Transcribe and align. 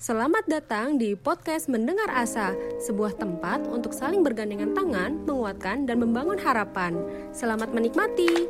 Selamat 0.00 0.48
datang 0.48 0.96
di 0.96 1.12
podcast 1.12 1.68
Mendengar 1.68 2.08
Asa, 2.08 2.56
sebuah 2.80 3.20
tempat 3.20 3.68
untuk 3.68 3.92
saling 3.92 4.24
bergandengan 4.24 4.72
tangan, 4.72 5.28
menguatkan, 5.28 5.84
dan 5.84 6.00
membangun 6.00 6.40
harapan. 6.40 6.96
Selamat 7.36 7.68
menikmati. 7.76 8.48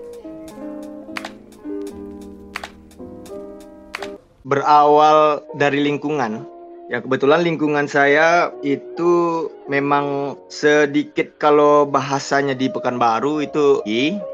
Berawal 4.47 5.43
dari 5.59 5.83
lingkungan, 5.83 6.47
ya 6.87 7.03
kebetulan 7.03 7.43
lingkungan 7.43 7.91
saya 7.91 8.55
itu 8.63 9.51
memang 9.67 10.39
sedikit 10.47 11.35
kalau 11.43 11.83
bahasanya 11.83 12.55
di 12.55 12.71
Pekanbaru 12.71 13.43
itu 13.43 13.83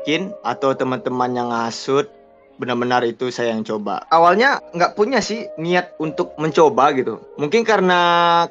Kin 0.05 0.37
atau 0.45 0.77
teman-teman 0.77 1.33
yang 1.33 1.49
ngasut 1.49 2.13
benar-benar 2.57 3.05
itu 3.05 3.29
saya 3.33 3.53
yang 3.55 3.65
coba. 3.65 4.05
Awalnya 4.13 4.61
nggak 4.75 4.95
punya 4.97 5.21
sih 5.21 5.49
niat 5.61 5.97
untuk 6.03 6.33
mencoba 6.41 6.93
gitu. 6.97 7.21
Mungkin 7.41 7.63
karena 7.63 8.01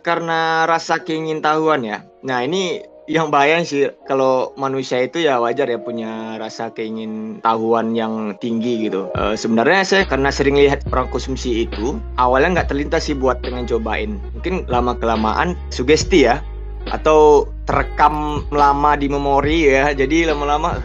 karena 0.02 0.66
rasa 0.70 1.02
keingin 1.02 1.42
tahuan 1.42 1.86
ya. 1.86 2.02
Nah 2.26 2.42
ini 2.46 2.82
yang 3.06 3.30
bayang 3.30 3.62
sih 3.62 3.86
kalau 4.10 4.50
manusia 4.58 5.06
itu 5.06 5.22
ya 5.22 5.38
wajar 5.38 5.70
ya 5.70 5.78
punya 5.78 6.42
rasa 6.42 6.74
keingin 6.74 7.38
tahuan 7.46 7.94
yang 7.94 8.34
tinggi 8.42 8.90
gitu. 8.90 9.14
E, 9.14 9.38
sebenarnya 9.38 9.86
saya 9.86 10.04
karena 10.10 10.34
sering 10.34 10.58
lihat 10.58 10.82
orang 10.90 11.10
konsumsi 11.14 11.70
itu 11.70 12.02
awalnya 12.18 12.62
nggak 12.62 12.70
terlintas 12.74 13.06
sih 13.06 13.14
buat 13.14 13.42
pengen 13.46 13.70
cobain. 13.70 14.18
Mungkin 14.34 14.66
lama 14.66 14.98
kelamaan 14.98 15.54
sugesti 15.70 16.26
ya 16.26 16.42
atau 16.90 17.50
terekam 17.70 18.46
lama 18.50 18.98
di 18.98 19.08
memori 19.10 19.70
ya. 19.70 19.94
Jadi 19.94 20.26
lama-lama 20.26 20.82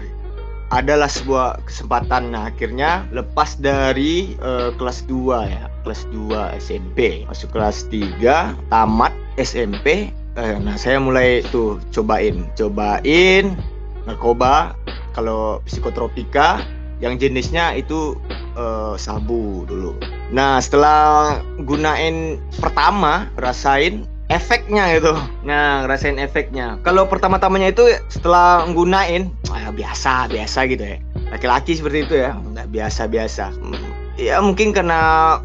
adalah 0.70 1.10
sebuah 1.10 1.66
kesempatan. 1.66 2.30
Nah 2.30 2.50
akhirnya 2.50 3.06
lepas 3.10 3.58
dari 3.58 4.38
uh, 4.38 4.70
kelas 4.78 5.06
2 5.10 5.50
ya 5.50 5.70
kelas 5.82 6.06
2 6.12 6.60
SMP 6.60 7.24
masuk 7.26 7.56
kelas 7.56 7.88
3 7.88 8.20
tamat 8.68 9.12
SMP 9.40 10.12
uh, 10.36 10.56
nah 10.60 10.76
saya 10.76 11.00
mulai 11.00 11.40
tuh 11.48 11.80
cobain 11.90 12.44
cobain 12.54 13.56
narkoba 14.04 14.76
kalau 15.16 15.58
psikotropika 15.66 16.62
yang 17.00 17.16
jenisnya 17.16 17.72
itu 17.80 18.12
uh, 18.60 18.92
sabu 19.00 19.64
dulu. 19.64 19.96
Nah 20.30 20.60
setelah 20.60 21.40
gunain 21.64 22.36
pertama 22.60 23.26
rasain 23.40 24.04
efeknya 24.30 24.94
gitu. 24.96 25.12
Nah, 25.42 25.84
ngerasain 25.84 26.16
efeknya. 26.16 26.78
Kalau 26.86 27.04
pertama-tamanya 27.10 27.74
itu 27.74 27.84
setelah 28.06 28.64
nggunain, 28.70 29.28
ah, 29.50 29.74
biasa, 29.74 30.30
biasa 30.30 30.70
gitu 30.70 30.86
ya. 30.86 30.96
Laki-laki 31.34 31.76
seperti 31.76 31.98
itu 32.06 32.14
ya, 32.22 32.38
nggak 32.38 32.70
biasa-biasa. 32.70 33.50
Hmm, 33.50 33.90
ya 34.14 34.38
mungkin 34.38 34.70
karena 34.70 35.36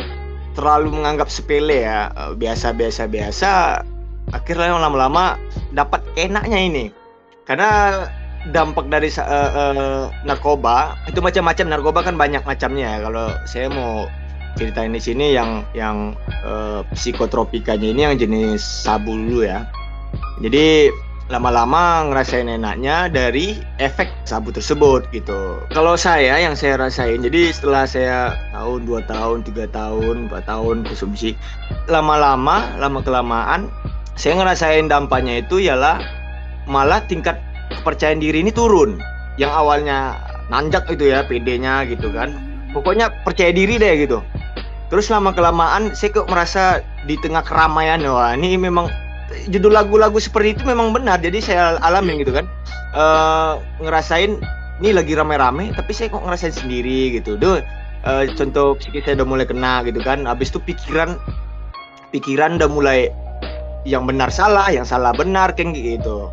terlalu 0.53 1.01
menganggap 1.01 1.27
sepele 1.27 1.83
ya, 1.83 2.13
eh, 2.13 2.33
biasa-biasa-biasa. 2.37 3.81
Akhirnya 4.33 4.77
lama-lama 4.77 5.41
dapat 5.73 6.05
enaknya 6.15 6.59
ini. 6.61 6.85
Karena 7.45 8.01
dampak 8.53 8.89
dari 8.93 9.09
uh, 9.17 9.25
uh, 9.25 10.03
narkoba 10.25 10.97
itu 11.09 11.17
macam-macam 11.17 11.65
narkoba 11.65 11.99
kan 12.05 12.17
banyak 12.17 12.41
macamnya 12.45 12.97
ya. 12.97 12.99
Kalau 13.05 13.27
saya 13.49 13.67
mau 13.69 14.09
ceritain 14.55 14.95
di 14.95 15.01
sini 15.03 15.35
yang 15.35 15.67
yang 15.75 16.15
uh, 16.47 16.81
psikotropikanya 16.95 17.87
ini 17.91 18.01
yang 18.07 18.15
jenis 18.15 18.63
sabu 18.63 19.13
dulu 19.13 19.45
ya. 19.45 19.67
Jadi 20.39 20.89
lama-lama 21.25 22.05
ngerasain 22.05 22.45
enaknya 22.45 23.09
dari 23.09 23.57
efek 23.81 24.11
sabu 24.29 24.53
tersebut 24.53 25.09
gitu. 25.09 25.57
Kalau 25.73 25.97
saya 25.97 26.37
yang 26.37 26.53
saya 26.53 26.77
rasain, 26.77 27.25
jadi 27.25 27.49
setelah 27.49 27.89
saya 27.89 28.37
tahun, 28.53 28.85
dua 28.85 29.01
tahun, 29.09 29.41
tiga 29.41 29.65
tahun, 29.73 30.29
empat 30.29 30.45
tahun 30.45 30.85
konsumsi, 30.85 31.33
lama-lama, 31.89 32.69
lama 32.77 32.99
kelamaan, 33.01 33.73
saya 34.13 34.37
ngerasain 34.37 34.85
dampaknya 34.85 35.41
itu 35.41 35.65
ialah 35.65 35.97
malah 36.69 37.01
tingkat 37.09 37.41
kepercayaan 37.81 38.21
diri 38.21 38.45
ini 38.45 38.53
turun. 38.53 39.01
Yang 39.41 39.51
awalnya 39.51 40.15
nanjak 40.53 40.85
itu 40.93 41.09
ya, 41.09 41.25
PD-nya 41.25 41.89
gitu 41.89 42.13
kan. 42.13 42.37
Pokoknya 42.69 43.09
percaya 43.25 43.49
diri 43.49 43.81
deh 43.81 43.93
gitu 43.97 44.21
terus 44.89 45.09
lama 45.09 45.33
kelamaan 45.33 45.93
saya 45.97 46.13
kok 46.13 46.29
merasa 46.29 46.85
di 47.09 47.17
tengah 47.21 47.41
keramaian 47.41 48.01
wah 48.05 48.33
ini 48.33 48.57
memang 48.57 48.89
judul 49.49 49.73
lagu-lagu 49.73 50.15
seperti 50.21 50.59
itu 50.59 50.63
memang 50.65 50.93
benar 50.93 51.17
jadi 51.19 51.39
saya 51.41 51.63
alamin 51.81 52.21
gitu 52.21 52.33
kan. 52.33 52.45
Uh, 52.95 53.59
ngerasain 53.83 54.39
ini 54.79 54.95
lagi 54.95 55.17
rame-rame 55.17 55.75
tapi 55.75 55.91
saya 55.91 56.07
kok 56.13 56.23
ngerasain 56.23 56.55
sendiri 56.55 57.17
gitu. 57.19 57.35
Duh, 57.35 57.59
uh, 58.05 58.23
contoh 58.37 58.77
psikis 58.77 59.03
saya 59.03 59.19
udah 59.21 59.27
mulai 59.27 59.45
kena 59.49 59.81
gitu 59.83 59.99
kan 60.05 60.23
habis 60.29 60.53
itu 60.53 60.61
pikiran 60.61 61.17
pikiran 62.13 62.61
udah 62.61 62.69
mulai 62.69 62.99
yang 63.83 64.05
benar 64.07 64.33
salah 64.33 64.69
yang 64.69 64.85
salah 64.85 65.13
benar 65.13 65.53
kayak 65.53 65.75
gitu 65.75 66.29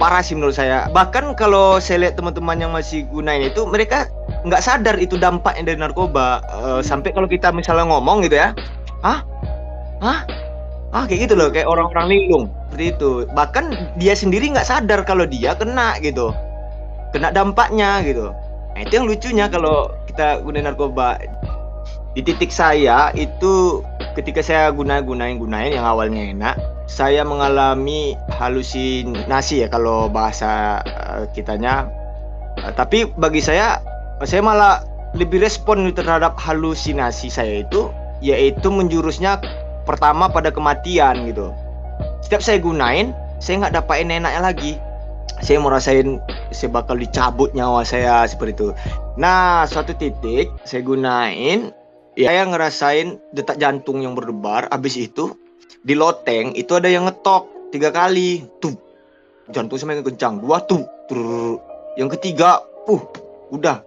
parah 0.00 0.24
sih 0.24 0.32
menurut 0.32 0.56
saya. 0.56 0.88
Bahkan 0.88 1.36
kalau 1.36 1.76
saya 1.76 2.08
lihat 2.08 2.16
teman-teman 2.16 2.56
yang 2.56 2.72
masih 2.72 3.04
gunain 3.12 3.44
itu 3.44 3.68
mereka 3.68 4.08
nggak 4.48 4.64
sadar 4.64 4.96
itu 4.96 5.20
dampaknya 5.20 5.68
dari 5.68 5.78
narkoba. 5.84 6.40
Uh, 6.48 6.80
sampai 6.80 7.12
kalau 7.12 7.28
kita 7.28 7.52
misalnya 7.52 7.84
ngomong 7.92 8.24
gitu 8.24 8.40
ya 8.40 8.56
ah 9.04 9.20
ah 10.00 10.24
ah 10.96 11.04
kayak 11.04 11.28
gitu 11.28 11.34
loh 11.36 11.52
kayak 11.52 11.68
orang-orang 11.68 12.08
linglung. 12.08 12.44
Seperti 12.72 12.96
itu. 12.96 13.10
Bahkan 13.36 13.64
dia 14.00 14.16
sendiri 14.16 14.48
nggak 14.48 14.64
sadar 14.64 15.04
kalau 15.04 15.28
dia 15.28 15.52
kena 15.52 16.00
gitu. 16.00 16.32
Kena 17.12 17.28
dampaknya 17.28 18.00
gitu. 18.00 18.32
Nah 18.72 18.80
itu 18.80 18.96
yang 18.96 19.04
lucunya 19.04 19.46
kalau 19.52 19.92
kita 20.08 20.40
gunain 20.40 20.64
narkoba 20.64 21.20
di 22.18 22.26
titik 22.26 22.50
saya 22.50 23.14
itu 23.14 23.82
ketika 24.18 24.42
saya 24.42 24.74
guna 24.74 24.98
gunain 24.98 25.70
yang 25.70 25.86
awalnya 25.86 26.34
enak 26.34 26.56
saya 26.90 27.22
mengalami 27.22 28.18
halusinasi 28.34 29.62
ya 29.62 29.68
kalau 29.70 30.10
bahasa 30.10 30.82
uh, 30.82 31.22
kitanya. 31.30 31.86
Uh, 32.66 32.74
tapi 32.74 33.06
bagi 33.14 33.38
saya 33.38 33.78
saya 34.26 34.42
malah 34.42 34.82
lebih 35.14 35.38
respon 35.38 35.86
terhadap 35.94 36.34
halusinasi 36.34 37.30
saya 37.30 37.62
itu 37.62 37.94
yaitu 38.18 38.68
menjurusnya 38.68 39.38
pertama 39.86 40.26
pada 40.26 40.50
kematian 40.50 41.30
gitu. 41.30 41.54
Setiap 42.26 42.42
saya 42.42 42.58
gunain 42.58 43.14
saya 43.38 43.62
nggak 43.62 43.74
dapatin 43.78 44.10
enaknya 44.10 44.42
lagi. 44.42 44.74
Saya 45.40 45.62
mau 45.62 45.72
rasain 45.72 46.20
saya 46.50 46.68
bakal 46.74 46.98
dicabut 46.98 47.54
nyawa 47.54 47.86
saya 47.86 48.26
seperti 48.26 48.52
itu. 48.60 48.68
Nah 49.14 49.62
suatu 49.70 49.94
titik 49.94 50.50
saya 50.66 50.82
gunain 50.82 51.70
ya 52.20 52.28
saya 52.28 52.42
ngerasain 52.44 53.08
detak 53.32 53.56
jantung 53.56 54.04
yang 54.04 54.12
berdebar 54.12 54.68
habis 54.68 55.00
itu 55.00 55.32
di 55.80 55.96
loteng 55.96 56.52
itu 56.52 56.76
ada 56.76 56.92
yang 56.92 57.08
ngetok 57.08 57.72
tiga 57.72 57.88
kali. 57.94 58.44
Tuh. 58.60 58.74
Jantung 59.50 59.78
semakin 59.80 60.04
kencang. 60.04 60.42
Dua 60.42 60.62
tuh. 60.62 60.84
Trrr. 61.10 61.58
yang 61.98 62.06
ketiga 62.06 62.62
uh 62.86 63.02
udah. 63.50 63.82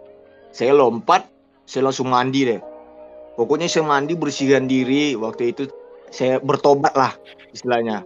Saya 0.51 0.75
lompat 0.75 1.23
saya 1.63 1.87
langsung 1.87 2.11
mandi 2.11 2.43
deh. 2.43 2.59
Pokoknya 3.39 3.71
saya 3.71 3.87
mandi 3.87 4.17
bersihkan 4.17 4.67
diri. 4.67 5.15
Waktu 5.15 5.55
itu 5.55 5.63
saya 6.11 6.43
bertobat 6.43 6.93
lah 6.97 7.15
istilahnya. 7.55 8.03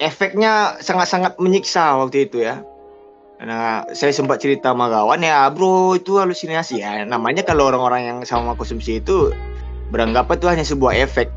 Efeknya 0.00 0.80
sangat-sangat 0.80 1.36
menyiksa 1.42 1.98
waktu 1.98 2.30
itu 2.30 2.40
ya. 2.40 2.62
Nah, 3.40 3.88
saya 3.96 4.12
sempat 4.12 4.44
cerita 4.44 4.76
sama 4.76 4.92
kawan 4.92 5.24
ya, 5.24 5.48
bro 5.48 5.96
itu 5.96 6.20
halusinasi. 6.20 6.84
Ya. 6.84 7.00
Namanya 7.08 7.40
kalau 7.40 7.72
orang-orang 7.72 8.04
yang 8.04 8.18
sama 8.28 8.52
konsumsi 8.52 9.00
itu 9.00 9.32
beranggapan 9.90 10.34
itu 10.38 10.46
hanya 10.46 10.64
sebuah 10.66 10.92
efek. 10.96 11.28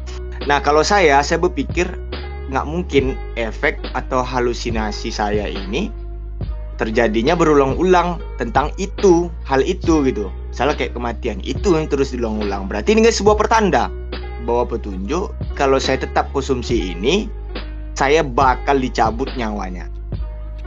Nah 0.45 0.61
kalau 0.61 0.85
saya, 0.85 1.19
saya 1.25 1.41
berpikir 1.41 1.89
nggak 2.53 2.65
mungkin 2.69 3.17
efek 3.35 3.81
atau 3.97 4.21
halusinasi 4.21 5.09
saya 5.09 5.49
ini 5.49 5.89
terjadinya 6.77 7.37
berulang-ulang 7.37 8.17
tentang 8.41 8.73
itu, 8.81 9.29
hal 9.45 9.61
itu 9.61 10.01
gitu. 10.09 10.33
Salah 10.53 10.73
kayak 10.77 10.97
kematian, 10.97 11.41
itu 11.45 11.73
yang 11.73 11.89
terus 11.89 12.13
diulang-ulang. 12.13 12.69
Berarti 12.69 12.97
ini 12.97 13.09
sebuah 13.09 13.37
pertanda 13.37 13.89
bahwa 14.43 14.67
petunjuk 14.67 15.33
kalau 15.53 15.77
saya 15.77 16.01
tetap 16.01 16.29
konsumsi 16.33 16.94
ini, 16.94 17.29
saya 17.94 18.25
bakal 18.25 18.77
dicabut 18.81 19.29
nyawanya. 19.38 19.89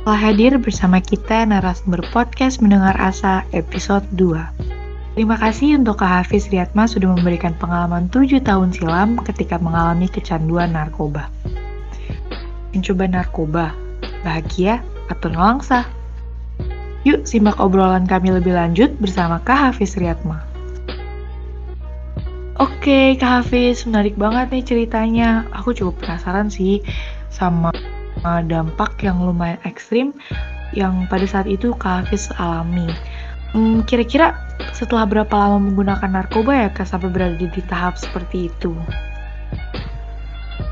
Telah 0.06 0.22
hadir 0.22 0.54
bersama 0.62 1.02
kita 1.02 1.42
narasumber 1.42 1.98
podcast 2.14 2.62
Mendengar 2.62 2.94
Asa 2.94 3.42
episode 3.50 4.06
2. 4.14 4.75
Terima 5.16 5.40
kasih 5.40 5.80
untuk 5.80 6.04
Kak 6.04 6.28
Hafiz 6.28 6.44
Riyatma 6.52 6.84
sudah 6.84 7.08
memberikan 7.08 7.56
pengalaman 7.56 8.12
7 8.12 8.36
tahun 8.44 8.68
silam 8.76 9.16
ketika 9.24 9.56
mengalami 9.56 10.12
kecanduan 10.12 10.76
narkoba. 10.76 11.32
Mencoba 12.76 13.08
narkoba, 13.08 13.72
bahagia 14.20 14.84
atau 15.08 15.32
nelangsa? 15.32 15.88
Yuk 17.08 17.24
simak 17.24 17.56
obrolan 17.56 18.04
kami 18.04 18.28
lebih 18.28 18.52
lanjut 18.52 18.92
bersama 19.00 19.40
Kak 19.40 19.72
Hafiz 19.72 19.96
Riyatma. 19.96 20.44
Oke, 22.60 23.16
Kak 23.16 23.40
Hafiz, 23.40 23.88
menarik 23.88 24.20
banget 24.20 24.52
nih 24.52 24.68
ceritanya. 24.68 25.48
Aku 25.56 25.72
cukup 25.72 25.96
penasaran 26.04 26.52
sih 26.52 26.84
sama 27.32 27.72
dampak 28.20 29.00
yang 29.00 29.24
lumayan 29.24 29.56
ekstrim 29.64 30.12
yang 30.76 31.08
pada 31.08 31.24
saat 31.24 31.48
itu 31.48 31.72
Kak 31.72 32.04
Hafiz 32.04 32.28
alami. 32.36 32.92
Hmm, 33.54 33.86
kira-kira 33.86 34.34
setelah 34.74 35.06
berapa 35.06 35.32
lama 35.32 35.62
menggunakan 35.62 36.10
narkoba 36.10 36.52
ya 36.66 36.68
Kak 36.72 36.88
sampai 36.88 37.12
berada 37.12 37.36
di 37.38 37.62
tahap 37.68 37.94
seperti 38.00 38.50
itu? 38.50 38.74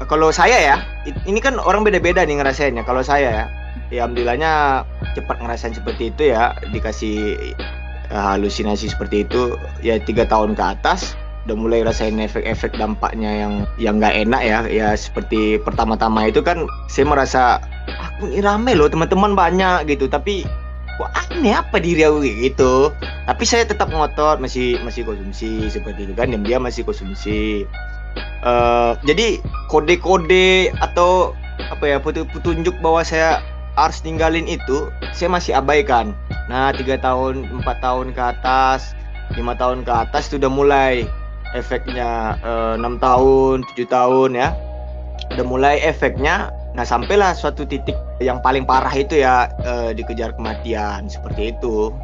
kalau 0.07 0.29
saya 0.31 0.57
ya 0.61 0.77
ini 1.25 1.41
kan 1.41 1.57
orang 1.57 1.85
beda-beda 1.85 2.25
nih 2.25 2.41
ngerasainnya. 2.41 2.85
Kalau 2.85 3.01
saya 3.01 3.29
ya 3.31 3.45
ya 3.93 4.01
alhamdulillahnya 4.05 4.83
cepat 5.17 5.37
ngerasain 5.41 5.75
seperti 5.77 6.13
itu 6.13 6.33
ya. 6.33 6.53
Dikasih 6.71 7.17
uh, 8.13 8.37
halusinasi 8.37 8.93
seperti 8.93 9.25
itu 9.25 9.57
ya 9.81 10.01
tiga 10.01 10.29
tahun 10.29 10.57
ke 10.57 10.65
atas 10.65 11.17
udah 11.45 11.57
mulai 11.61 11.85
rasain 11.85 12.17
efek-efek 12.17 12.73
dampaknya 12.81 13.29
yang 13.29 13.53
yang 13.77 13.95
nggak 14.01 14.17
enak 14.29 14.43
ya. 14.45 14.59
Ya 14.69 14.89
seperti 14.97 15.61
pertama-tama 15.61 16.29
itu 16.29 16.41
kan 16.41 16.65
saya 16.89 17.05
merasa 17.09 17.43
aku 18.01 18.33
ini 18.33 18.41
rame 18.41 18.73
loh 18.77 18.89
teman-teman 18.89 19.37
banyak 19.37 19.89
gitu. 19.89 20.09
Tapi 20.09 20.45
kok 20.99 21.11
aneh 21.27 21.55
apa 21.55 21.77
diri 21.83 22.07
aku 22.07 22.23
gitu? 22.23 22.95
Tapi 23.27 23.45
saya 23.45 23.67
tetap 23.67 23.91
ngotot 23.91 24.39
masih 24.39 24.79
masih 24.87 25.03
konsumsi 25.03 25.67
seperti 25.73 26.07
itu 26.07 26.15
kan 26.15 26.31
dan 26.31 26.47
dia 26.47 26.61
masih 26.63 26.87
konsumsi. 26.87 27.67
Uh, 28.47 28.95
jadi 29.03 29.43
kode-kode 29.67 30.71
atau 30.79 31.35
apa 31.71 31.85
ya 31.87 31.99
petunjuk 32.03 32.75
bahwa 32.79 33.03
saya 33.03 33.43
harus 33.75 33.99
ninggalin 34.07 34.47
itu 34.47 34.91
saya 35.15 35.31
masih 35.31 35.59
abaikan. 35.59 36.15
Nah 36.47 36.71
tiga 36.71 36.99
tahun 36.99 37.47
empat 37.63 37.83
tahun 37.83 38.15
ke 38.15 38.23
atas 38.23 38.95
lima 39.35 39.59
tahun 39.59 39.83
ke 39.83 39.91
atas 39.91 40.31
sudah 40.31 40.47
mulai 40.47 41.09
efeknya 41.55 42.39
eh, 42.43 42.75
enam 42.79 42.99
tahun 42.99 43.67
tujuh 43.73 43.89
tahun 43.91 44.39
ya. 44.39 44.55
Udah 45.35 45.47
mulai 45.47 45.83
efeknya 45.83 46.51
nah 46.75 46.83
sampailah 46.83 47.39
suatu 47.39 47.63
titik 47.63 47.95
yang 48.19 48.43
paling 48.43 48.67
parah 48.67 48.91
itu 48.91 49.23
ya 49.23 49.47
uh, 49.63 49.95
dikejar 49.95 50.35
kematian 50.35 51.07
seperti 51.07 51.55
itu. 51.55 51.95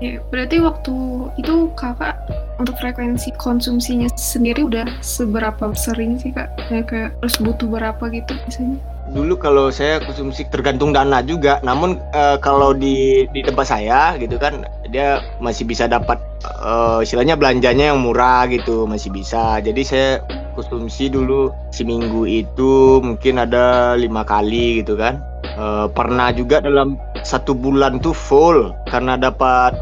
Ya 0.00 0.16
berarti 0.32 0.64
waktu 0.64 0.96
itu 1.36 1.68
kakak 1.76 2.16
untuk 2.56 2.72
frekuensi 2.80 3.36
konsumsinya 3.36 4.08
sendiri 4.16 4.64
udah 4.64 4.88
seberapa 5.04 5.76
sering 5.76 6.16
sih 6.16 6.32
kak? 6.32 6.48
Kayak, 6.72 6.84
kayak 6.88 7.10
harus 7.20 7.36
butuh 7.36 7.68
berapa 7.68 8.04
gitu 8.08 8.32
misalnya 8.48 8.80
dulu 9.10 9.34
kalau 9.36 9.68
saya 9.74 9.98
konsumsi 10.02 10.46
tergantung 10.48 10.94
dana 10.94 11.20
juga. 11.20 11.58
Namun 11.66 11.98
uh, 12.14 12.38
kalau 12.38 12.72
di 12.72 13.26
di 13.34 13.40
tempat 13.42 13.66
saya 13.66 14.14
gitu 14.16 14.38
kan 14.38 14.64
dia 14.90 15.22
masih 15.42 15.66
bisa 15.66 15.90
dapat 15.90 16.18
uh, 16.62 17.02
istilahnya 17.02 17.34
belanjanya 17.34 17.94
yang 17.94 18.00
murah 18.00 18.46
gitu 18.46 18.86
masih 18.86 19.10
bisa. 19.10 19.58
Jadi 19.60 19.82
saya 19.82 20.10
konsumsi 20.54 21.10
dulu 21.10 21.50
seminggu 21.74 22.26
itu 22.26 23.02
mungkin 23.02 23.42
ada 23.42 23.94
lima 23.98 24.22
kali 24.22 24.82
gitu 24.82 24.94
kan. 24.94 25.22
Uh, 25.58 25.90
pernah 25.90 26.30
juga 26.30 26.62
dalam 26.62 26.94
satu 27.26 27.52
bulan 27.52 27.98
tuh 27.98 28.14
full 28.14 28.70
karena 28.88 29.18
dapat 29.18 29.74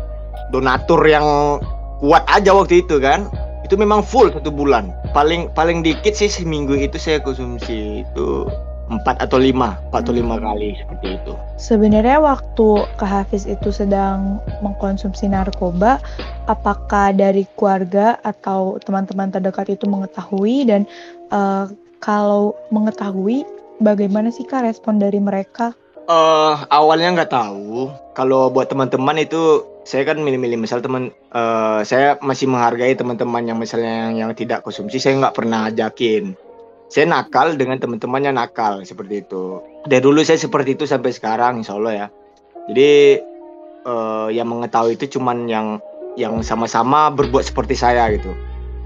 donatur 0.50 1.04
yang 1.04 1.60
kuat 2.00 2.24
aja 2.32 2.56
waktu 2.56 2.82
itu 2.82 2.98
kan. 2.98 3.28
Itu 3.68 3.76
memang 3.76 4.00
full 4.00 4.32
satu 4.32 4.48
bulan. 4.48 4.88
Paling 5.12 5.52
paling 5.52 5.84
dikit 5.84 6.16
sih 6.16 6.32
seminggu 6.32 6.72
itu 6.72 6.96
saya 6.96 7.20
konsumsi 7.20 8.00
itu 8.00 8.48
empat 8.88 9.20
atau 9.20 9.36
lima, 9.36 9.76
empat 9.88 10.08
atau 10.08 10.14
lima 10.16 10.36
hmm. 10.36 10.44
kali 10.44 10.68
seperti 10.80 11.06
itu. 11.20 11.32
Sebenarnya 11.60 12.18
waktu 12.20 12.68
Kak 12.96 13.08
Hafiz 13.08 13.44
itu 13.44 13.68
sedang 13.70 14.40
mengkonsumsi 14.64 15.28
narkoba, 15.28 16.00
apakah 16.48 17.12
dari 17.12 17.44
keluarga 17.54 18.16
atau 18.24 18.80
teman-teman 18.82 19.28
terdekat 19.28 19.68
itu 19.72 19.84
mengetahui 19.86 20.68
dan 20.68 20.82
uh, 21.30 21.68
kalau 22.00 22.56
mengetahui, 22.72 23.44
bagaimana 23.80 24.32
sih 24.32 24.48
Kak 24.48 24.64
respon 24.64 24.96
dari 24.96 25.20
mereka? 25.20 25.76
Uh, 26.08 26.56
awalnya 26.72 27.20
nggak 27.20 27.32
tahu. 27.36 27.92
Kalau 28.16 28.48
buat 28.48 28.72
teman-teman 28.72 29.20
itu 29.20 29.60
saya 29.88 30.04
kan 30.04 30.20
milih-milih 30.20 30.60
misal 30.60 30.84
teman 30.84 31.12
uh, 31.32 31.80
saya 31.80 32.20
masih 32.20 32.44
menghargai 32.44 32.92
teman-teman 32.92 33.40
yang 33.48 33.56
misalnya 33.56 34.08
yang, 34.08 34.14
yang 34.20 34.30
tidak 34.36 34.60
konsumsi 34.60 35.00
saya 35.00 35.16
nggak 35.16 35.32
pernah 35.32 35.72
ajakin 35.72 36.36
saya 36.88 37.04
nakal 37.04 37.54
dengan 37.54 37.76
teman-temannya 37.76 38.32
nakal 38.32 38.80
seperti 38.82 39.24
itu. 39.24 39.60
Dari 39.84 40.00
dulu 40.00 40.24
saya 40.24 40.40
seperti 40.40 40.74
itu 40.74 40.88
sampai 40.88 41.12
sekarang, 41.12 41.60
insya 41.60 41.76
Allah 41.76 41.92
ya. 41.94 42.06
Jadi 42.68 42.92
uh, 43.84 44.28
yang 44.32 44.48
mengetahui 44.48 44.96
itu 44.96 45.20
cuman 45.20 45.48
yang 45.48 45.80
yang 46.16 46.40
sama-sama 46.40 47.12
berbuat 47.12 47.44
seperti 47.46 47.76
saya 47.76 48.08
gitu. 48.12 48.32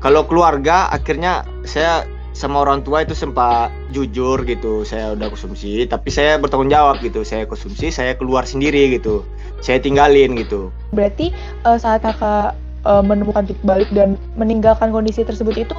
Kalau 0.02 0.26
keluarga, 0.26 0.90
akhirnya 0.90 1.46
saya 1.62 2.02
sama 2.34 2.64
orang 2.64 2.82
tua 2.82 3.06
itu 3.06 3.14
sempat 3.14 3.70
jujur 3.94 4.42
gitu. 4.42 4.82
Saya 4.82 5.14
udah 5.14 5.30
konsumsi, 5.30 5.86
tapi 5.86 6.10
saya 6.10 6.42
bertanggung 6.42 6.74
jawab 6.74 6.98
gitu. 7.00 7.22
Saya 7.22 7.46
konsumsi, 7.46 7.94
saya 7.94 8.18
keluar 8.18 8.42
sendiri 8.42 8.98
gitu. 8.98 9.22
Saya 9.62 9.78
tinggalin 9.78 10.34
gitu. 10.34 10.74
Berarti 10.90 11.30
uh, 11.62 11.78
saat 11.78 12.02
kakak 12.02 12.58
uh, 12.82 13.02
menemukan 13.02 13.46
titik 13.46 13.62
balik 13.62 13.88
dan 13.94 14.18
meninggalkan 14.34 14.90
kondisi 14.90 15.22
tersebut 15.22 15.54
itu 15.54 15.74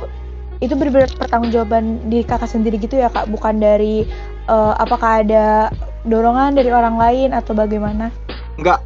itu 0.63 0.79
benar-benar 0.79 1.11
pertanggungjawaban 1.19 2.07
di 2.07 2.23
kakak 2.23 2.47
sendiri 2.47 2.79
gitu 2.79 2.95
ya 2.95 3.11
kak? 3.11 3.27
Bukan 3.27 3.59
dari 3.59 4.07
uh, 4.47 4.71
apakah 4.79 5.19
ada 5.19 5.67
dorongan 6.07 6.55
dari 6.55 6.71
orang 6.71 6.95
lain 6.95 7.29
atau 7.35 7.51
bagaimana? 7.51 8.07
Enggak. 8.55 8.79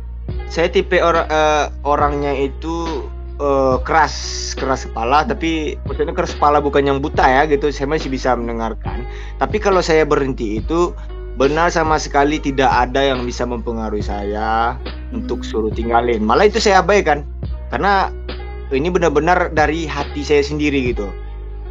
Saya 0.49 0.73
tipe 0.73 0.97
or, 0.97 1.13
uh, 1.13 1.69
orangnya 1.85 2.33
itu 2.33 3.05
uh, 3.37 3.77
keras 3.85 4.51
keras 4.57 4.89
kepala 4.89 5.21
tapi 5.27 5.77
maksudnya 5.85 6.17
keras 6.17 6.33
kepala 6.33 6.57
bukan 6.57 6.81
yang 6.81 6.97
buta 6.97 7.23
ya 7.23 7.45
gitu. 7.45 7.69
Saya 7.69 7.85
masih 7.85 8.09
bisa 8.09 8.33
mendengarkan. 8.33 9.05
Tapi 9.37 9.61
kalau 9.61 9.85
saya 9.85 10.01
berhenti 10.01 10.57
itu 10.57 10.97
benar 11.37 11.69
sama 11.69 12.01
sekali 12.01 12.41
tidak 12.41 12.73
ada 12.73 13.13
yang 13.13 13.21
bisa 13.21 13.45
mempengaruhi 13.45 14.01
saya 14.01 14.73
hmm. 14.81 15.21
untuk 15.21 15.45
suruh 15.45 15.69
tinggalin. 15.69 16.25
Malah 16.25 16.49
itu 16.49 16.57
saya 16.57 16.81
abaikan. 16.81 17.21
Karena 17.69 18.09
ini 18.73 18.87
benar-benar 18.89 19.53
dari 19.53 19.85
hati 19.85 20.25
saya 20.25 20.41
sendiri 20.41 20.91
gitu 20.95 21.07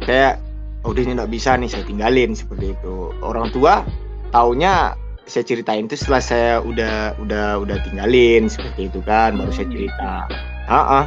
saya 0.05 0.37
oh, 0.85 0.93
udah 0.93 1.01
nggak 1.23 1.31
bisa 1.31 1.57
nih 1.57 1.69
saya 1.71 1.83
tinggalin 1.87 2.35
seperti 2.37 2.75
itu. 2.77 3.11
Orang 3.23 3.49
tua 3.55 3.81
taunya 4.35 4.93
saya 5.27 5.43
ceritain 5.43 5.87
itu 5.87 5.99
setelah 5.99 6.23
saya 6.23 6.51
udah 6.63 7.17
udah 7.19 7.59
udah 7.59 7.77
tinggalin 7.83 8.47
seperti 8.47 8.87
itu 8.87 8.99
kan 9.03 9.35
baru 9.35 9.51
saya 9.51 9.67
cerita. 9.71 10.13
Ah 10.67 10.75
uh 10.75 11.05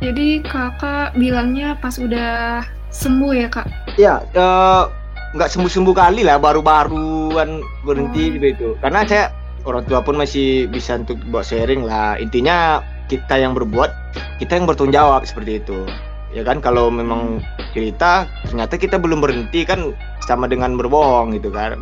jadi 0.00 0.40
kakak 0.48 1.12
bilangnya 1.20 1.76
pas 1.76 2.00
udah 2.00 2.64
sembuh 2.88 3.32
ya 3.36 3.48
kak? 3.52 3.68
Ya 4.00 4.24
uh, 4.32 4.88
nggak 5.36 5.52
sembuh 5.52 5.68
sembuh 5.68 5.92
kali 5.92 6.24
lah 6.24 6.40
baru-baruan 6.40 7.60
berhenti 7.84 8.32
oh. 8.32 8.40
gitu. 8.40 8.68
Karena 8.80 9.04
saya 9.04 9.28
orang 9.68 9.84
tua 9.84 10.00
pun 10.00 10.16
masih 10.16 10.72
bisa 10.72 10.96
untuk 10.96 11.20
buat 11.28 11.44
sharing 11.44 11.84
lah. 11.84 12.16
Intinya 12.16 12.80
kita 13.12 13.36
yang 13.36 13.52
berbuat 13.52 13.92
kita 14.40 14.56
yang 14.56 14.64
bertanggung 14.64 14.96
jawab 14.96 15.26
seperti 15.28 15.60
itu 15.60 15.84
ya 16.30 16.42
kan 16.46 16.62
kalau 16.62 16.88
memang 16.90 17.42
cerita 17.74 18.26
ternyata 18.46 18.78
kita 18.78 18.96
belum 18.98 19.18
berhenti 19.22 19.66
kan 19.66 19.94
sama 20.24 20.46
dengan 20.46 20.78
berbohong 20.78 21.34
gitu 21.34 21.50
kan. 21.50 21.78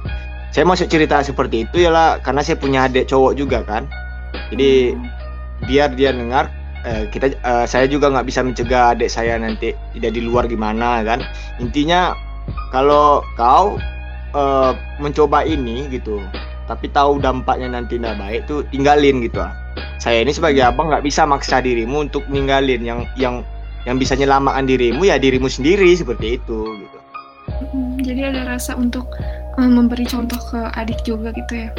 Saya 0.48 0.64
masuk 0.64 0.88
cerita 0.88 1.20
seperti 1.20 1.69
itu 1.69 1.84
ya 1.84 1.93
lah 1.93 2.17
karena 2.24 2.40
saya 2.40 2.56
punya 2.56 2.88
adik 2.88 3.08
cowok 3.08 3.36
juga 3.36 3.60
kan. 3.64 3.84
Jadi 4.52 4.96
biar 5.69 5.93
dia 5.93 6.14
dengar 6.14 6.48
eh, 6.88 7.05
kita 7.12 7.36
eh, 7.36 7.67
saya 7.69 7.84
juga 7.84 8.08
nggak 8.08 8.26
bisa 8.26 8.40
mencegah 8.40 8.96
adik 8.96 9.12
saya 9.12 9.36
nanti 9.36 9.76
tidak 9.96 10.12
di 10.17 10.20
luar 10.24 10.48
gimana 10.48 11.05
kan. 11.05 11.20
Intinya 11.60 12.17
kalau 12.72 13.20
kau 13.36 13.76
eh, 14.32 14.72
mencoba 14.96 15.44
ini 15.44 15.88
gitu 15.93 16.20
tapi 16.69 16.93
tahu 16.93 17.17
dampaknya 17.17 17.72
nanti 17.72 17.96
tidak 17.96 18.20
baik 18.20 18.40
tuh 18.44 18.60
tinggalin 18.69 19.24
gitu 19.24 19.40
ah. 19.40 19.52
Saya 19.98 20.22
ini 20.22 20.31
sebagai 20.31 20.62
abang 20.62 20.93
nggak 20.93 21.02
bisa 21.02 21.24
maksa 21.24 21.64
dirimu 21.64 22.06
untuk 22.06 22.22
ninggalin 22.28 22.84
yang 22.84 23.00
yang 23.17 23.40
yang 23.88 23.96
bisa 23.96 24.12
menyelamatkan 24.12 24.68
dirimu 24.68 25.08
ya 25.08 25.16
dirimu 25.16 25.48
sendiri 25.48 25.96
seperti 25.96 26.36
itu 26.36 26.58
gitu. 26.84 26.98
Hmm, 27.72 27.96
jadi 28.04 28.28
ada 28.28 28.44
rasa 28.44 28.76
untuk 28.76 29.08
um, 29.56 29.80
memberi 29.80 30.04
contoh 30.04 30.36
ke 30.52 30.60
adik 30.76 31.00
juga 31.08 31.32
gitu 31.32 31.52
ya? 31.56 31.70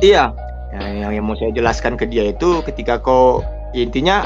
Iya, 0.00 0.24
ya, 0.72 0.80
yang, 1.04 1.12
yang 1.12 1.24
mau 1.28 1.36
saya 1.36 1.52
jelaskan 1.52 2.00
ke 2.00 2.08
dia 2.08 2.32
itu 2.32 2.64
ketika 2.64 2.96
kau 2.96 3.44
ya 3.76 3.84
intinya 3.84 4.24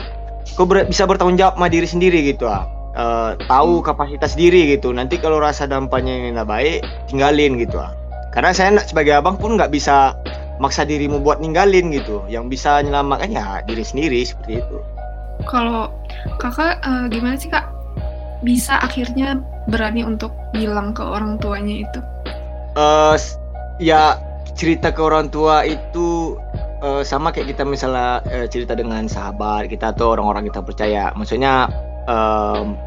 kau 0.55 0.63
ber, 0.63 0.87
bisa 0.87 1.03
bertanggung 1.11 1.35
jawab 1.35 1.59
sama 1.59 1.67
diri 1.67 1.89
sendiri 1.91 2.23
gitu 2.31 2.47
ah. 2.47 2.71
Uh, 2.95 3.35
tahu 3.51 3.83
hmm. 3.83 3.87
kapasitas 3.91 4.39
diri 4.39 4.79
gitu. 4.79 4.95
Nanti 4.95 5.19
kalau 5.19 5.43
rasa 5.43 5.67
dampaknya 5.67 6.15
yang 6.15 6.39
nggak 6.39 6.47
baik, 6.47 6.79
tinggalin 7.11 7.59
gitu 7.59 7.83
ah. 7.83 7.91
Karena 8.31 8.55
saya 8.55 8.79
sebagai 8.87 9.19
abang 9.19 9.35
pun 9.35 9.59
nggak 9.59 9.75
bisa 9.75 10.15
maksa 10.63 10.87
dirimu 10.87 11.19
buat 11.19 11.43
ninggalin 11.43 11.91
gitu. 11.91 12.23
Yang 12.31 12.55
bisa 12.55 12.79
menyelamatkan 12.87 13.35
ya 13.35 13.67
diri 13.67 13.83
sendiri 13.83 14.23
seperti 14.23 14.63
itu. 14.63 14.79
Kalau 15.45 15.91
kakak 16.39 16.81
uh, 16.87 17.07
gimana 17.11 17.37
sih 17.37 17.51
kak 17.51 17.67
bisa 18.45 18.79
akhirnya 18.81 19.41
berani 19.67 20.05
untuk 20.05 20.31
bilang 20.53 20.93
ke 20.93 21.01
orang 21.01 21.41
tuanya 21.41 21.85
itu? 21.85 22.01
Uh, 22.75 23.17
ya 23.81 24.19
cerita 24.55 24.95
ke 24.95 25.01
orang 25.03 25.33
tua 25.33 25.67
itu 25.67 26.39
uh, 26.85 27.03
sama 27.03 27.35
kayak 27.35 27.57
kita 27.57 27.63
misalnya 27.67 28.23
uh, 28.31 28.47
cerita 28.47 28.77
dengan 28.77 29.09
sahabat 29.11 29.67
kita 29.73 29.97
atau 29.97 30.15
orang-orang 30.15 30.47
kita 30.47 30.61
percaya. 30.63 31.11
Maksudnya 31.17 31.67
um, 32.07 32.79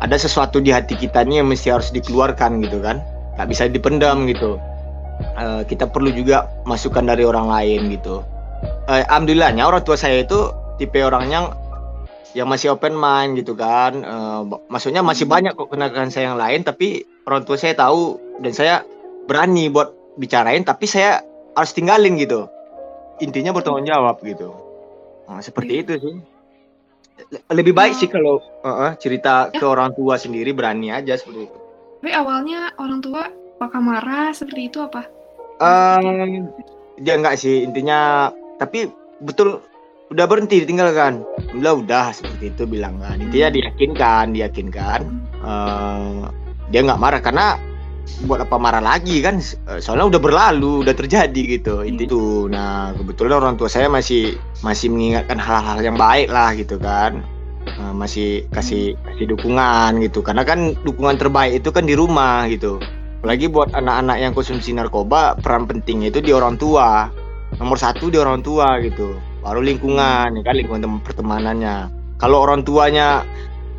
ada 0.00 0.16
sesuatu 0.16 0.62
di 0.62 0.72
hati 0.72 0.96
kita 0.96 1.26
nih 1.26 1.44
yang 1.44 1.48
mesti 1.50 1.68
harus 1.68 1.92
dikeluarkan 1.92 2.64
gitu 2.64 2.80
kan, 2.80 3.04
nggak 3.36 3.48
bisa 3.50 3.68
dipendam 3.68 4.24
gitu. 4.30 4.56
Uh, 5.36 5.60
kita 5.68 5.84
perlu 5.84 6.08
juga 6.16 6.48
masukan 6.64 7.04
dari 7.04 7.28
orang 7.28 7.52
lain 7.52 7.92
gitu. 7.92 8.24
Uh, 8.88 9.04
alhamdulillahnya 9.08 9.68
orang 9.68 9.84
tua 9.84 9.96
saya 9.96 10.24
itu 10.24 10.48
tipe 10.80 10.96
orang 11.04 11.28
yang 11.28 11.44
yang 12.34 12.46
masih 12.46 12.74
open 12.74 12.94
mind 12.94 13.38
gitu 13.38 13.58
kan. 13.58 14.02
Uh, 14.02 14.46
maksudnya 14.70 15.02
masih 15.02 15.26
banyak 15.26 15.54
kok 15.54 15.70
kenakan 15.70 16.08
saya 16.08 16.32
yang 16.32 16.38
lain 16.38 16.62
tapi 16.62 17.02
orang 17.26 17.42
tua 17.42 17.58
saya 17.58 17.74
tahu 17.74 18.16
dan 18.40 18.52
saya 18.54 18.74
berani 19.26 19.70
buat 19.70 19.90
bicarain 20.18 20.62
tapi 20.62 20.86
saya 20.86 21.22
harus 21.54 21.72
tinggalin 21.74 22.18
gitu. 22.18 22.46
Intinya 23.20 23.52
bertanggung 23.52 23.84
jawab 23.84 24.22
gitu. 24.24 24.54
Nah, 25.28 25.42
seperti 25.44 25.72
Iya. 25.76 25.82
itu 25.84 25.92
sih. 26.00 26.16
Le- 27.30 27.44
lebih 27.52 27.76
baik 27.76 27.94
sih 27.94 28.08
kalau 28.08 28.40
uh, 28.64 28.68
uh, 28.68 28.90
cerita 28.96 29.52
Ya. 29.52 29.60
ke 29.60 29.64
orang 29.66 29.92
tua 29.92 30.16
sendiri 30.16 30.56
berani 30.56 30.88
aja 30.88 31.14
seperti 31.20 31.46
itu. 31.46 31.58
Tapi 32.00 32.10
awalnya 32.16 32.72
orang 32.80 33.04
tua 33.04 33.28
apakah 33.60 33.80
marah 33.84 34.32
seperti 34.32 34.72
itu 34.72 34.80
apa? 34.80 35.04
Ehm, 35.60 36.48
dia 36.96 37.20
enggak 37.20 37.36
sih. 37.36 37.60
Intinya 37.60 38.32
tapi 38.56 38.88
betul 39.20 39.60
udah 40.10 40.26
berhenti 40.26 40.66
ditinggalkan. 40.66 41.22
Udah 41.54 41.78
udah 41.78 42.10
seperti 42.10 42.50
itu 42.50 42.66
bilang 42.66 42.98
kan 42.98 43.22
intinya 43.22 43.54
diyakinkan 43.54 44.34
diyakinkan. 44.34 45.00
Eh, 45.40 46.22
dia 46.74 46.80
nggak 46.82 47.00
marah 47.00 47.22
karena 47.22 47.54
buat 48.26 48.42
apa 48.42 48.58
marah 48.58 48.82
lagi 48.82 49.22
kan? 49.22 49.38
Eh, 49.70 49.78
soalnya 49.78 50.10
udah 50.10 50.20
berlalu 50.20 50.82
udah 50.82 50.94
terjadi 50.98 51.42
gitu. 51.58 51.86
Iya. 51.86 51.94
itu. 51.94 52.50
Nah 52.50 52.90
kebetulan 52.98 53.38
orang 53.38 53.54
tua 53.54 53.70
saya 53.70 53.86
masih 53.86 54.34
masih 54.66 54.90
mengingatkan 54.90 55.38
hal-hal 55.38 55.78
yang 55.78 55.94
baik 55.94 56.26
lah 56.26 56.58
gitu 56.58 56.74
kan. 56.82 57.22
Eh, 57.70 57.94
masih 57.94 58.50
kasih 58.50 58.98
kasih 59.06 59.30
dukungan 59.30 60.02
gitu. 60.02 60.26
Karena 60.26 60.42
kan 60.42 60.74
dukungan 60.82 61.22
terbaik 61.22 61.62
itu 61.62 61.70
kan 61.70 61.86
di 61.86 61.94
rumah 61.94 62.50
gitu. 62.50 62.82
Apalagi 63.22 63.46
buat 63.46 63.70
anak-anak 63.76 64.16
yang 64.18 64.32
konsumsi 64.34 64.74
narkoba 64.74 65.38
peran 65.38 65.70
pentingnya 65.70 66.10
itu 66.10 66.18
di 66.18 66.34
orang 66.34 66.58
tua. 66.58 67.06
Nomor 67.62 67.78
satu 67.78 68.10
di 68.10 68.18
orang 68.18 68.42
tua 68.42 68.78
gitu 68.82 69.29
baru 69.40 69.60
lingkungan 69.64 70.40
ya 70.40 70.42
kan? 70.44 70.54
Lingkungan 70.56 70.82
tem- 70.84 71.02
pertemanannya. 71.04 71.76
Kalau 72.20 72.44
orang 72.44 72.64
tuanya 72.64 73.24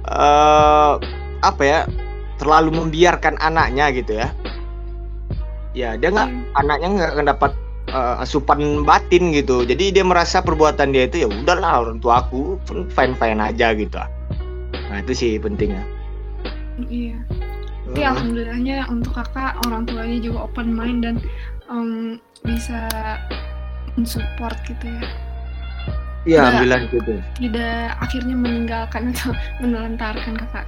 eh 0.10 0.94
apa 1.42 1.62
ya 1.62 1.80
terlalu 2.42 2.74
membiarkan 2.74 3.38
anaknya 3.38 3.94
gitu 3.94 4.18
ya. 4.18 4.34
Ya 5.78 5.96
dia 5.96 6.10
nggak 6.12 6.30
anaknya 6.58 6.88
nggak 6.90 7.12
akan 7.16 7.26
dapat 7.30 7.52
eh, 7.94 8.16
asupan 8.24 8.82
batin 8.84 9.30
gitu. 9.32 9.64
Jadi 9.64 9.94
dia 9.94 10.04
merasa 10.06 10.42
perbuatan 10.42 10.92
dia 10.92 11.06
itu 11.06 11.24
ya 11.24 11.28
udahlah 11.30 11.86
orang 11.86 12.02
tua 12.02 12.26
aku 12.26 12.58
fine 12.68 13.14
fine 13.16 13.40
aja 13.40 13.74
gitu. 13.78 13.98
Nah 14.90 14.98
itu 15.00 15.14
sih 15.14 15.32
pentingnya. 15.38 15.86
Iya. 16.90 17.22
Tapi 17.92 18.02
Hmm. 18.02 18.12
alhamdulillahnya 18.16 18.78
untuk 18.88 19.12
kakak 19.20 19.60
orang 19.68 19.84
tuanya 19.84 20.18
juga 20.24 20.48
open 20.48 20.72
mind 20.72 21.00
dan 21.04 21.16
em, 21.68 22.18
bisa 22.42 22.88
mensupport 24.00 24.56
gitu 24.64 24.86
ya. 24.88 25.04
Iya, 26.22 26.38
alhamdulillah 26.46 26.80
gitu. 26.94 27.14
Tidak 27.42 27.86
akhirnya 27.98 28.36
meninggalkan 28.38 29.10
atau 29.10 29.34
menelantarkan 29.62 30.34
kakak. 30.38 30.66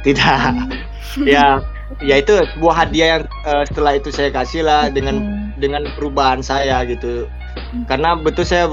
Tidak. 0.00 0.24
Em, 0.24 0.72
ya, 1.36 1.60
ya 2.00 2.16
itu 2.16 2.32
sebuah 2.56 2.74
hadiah 2.86 3.08
yang 3.20 3.22
eh, 3.44 3.64
setelah 3.68 3.92
itu 3.94 4.08
saya 4.08 4.32
kasih 4.32 4.64
lah 4.64 4.88
dengan 4.88 5.20
Hmm. 5.20 5.52
dengan 5.60 5.86
perubahan 5.94 6.40
saya 6.40 6.82
gitu. 6.88 7.28
Hmm. 7.54 7.84
Karena 7.86 8.16
betul 8.16 8.42
saya 8.42 8.66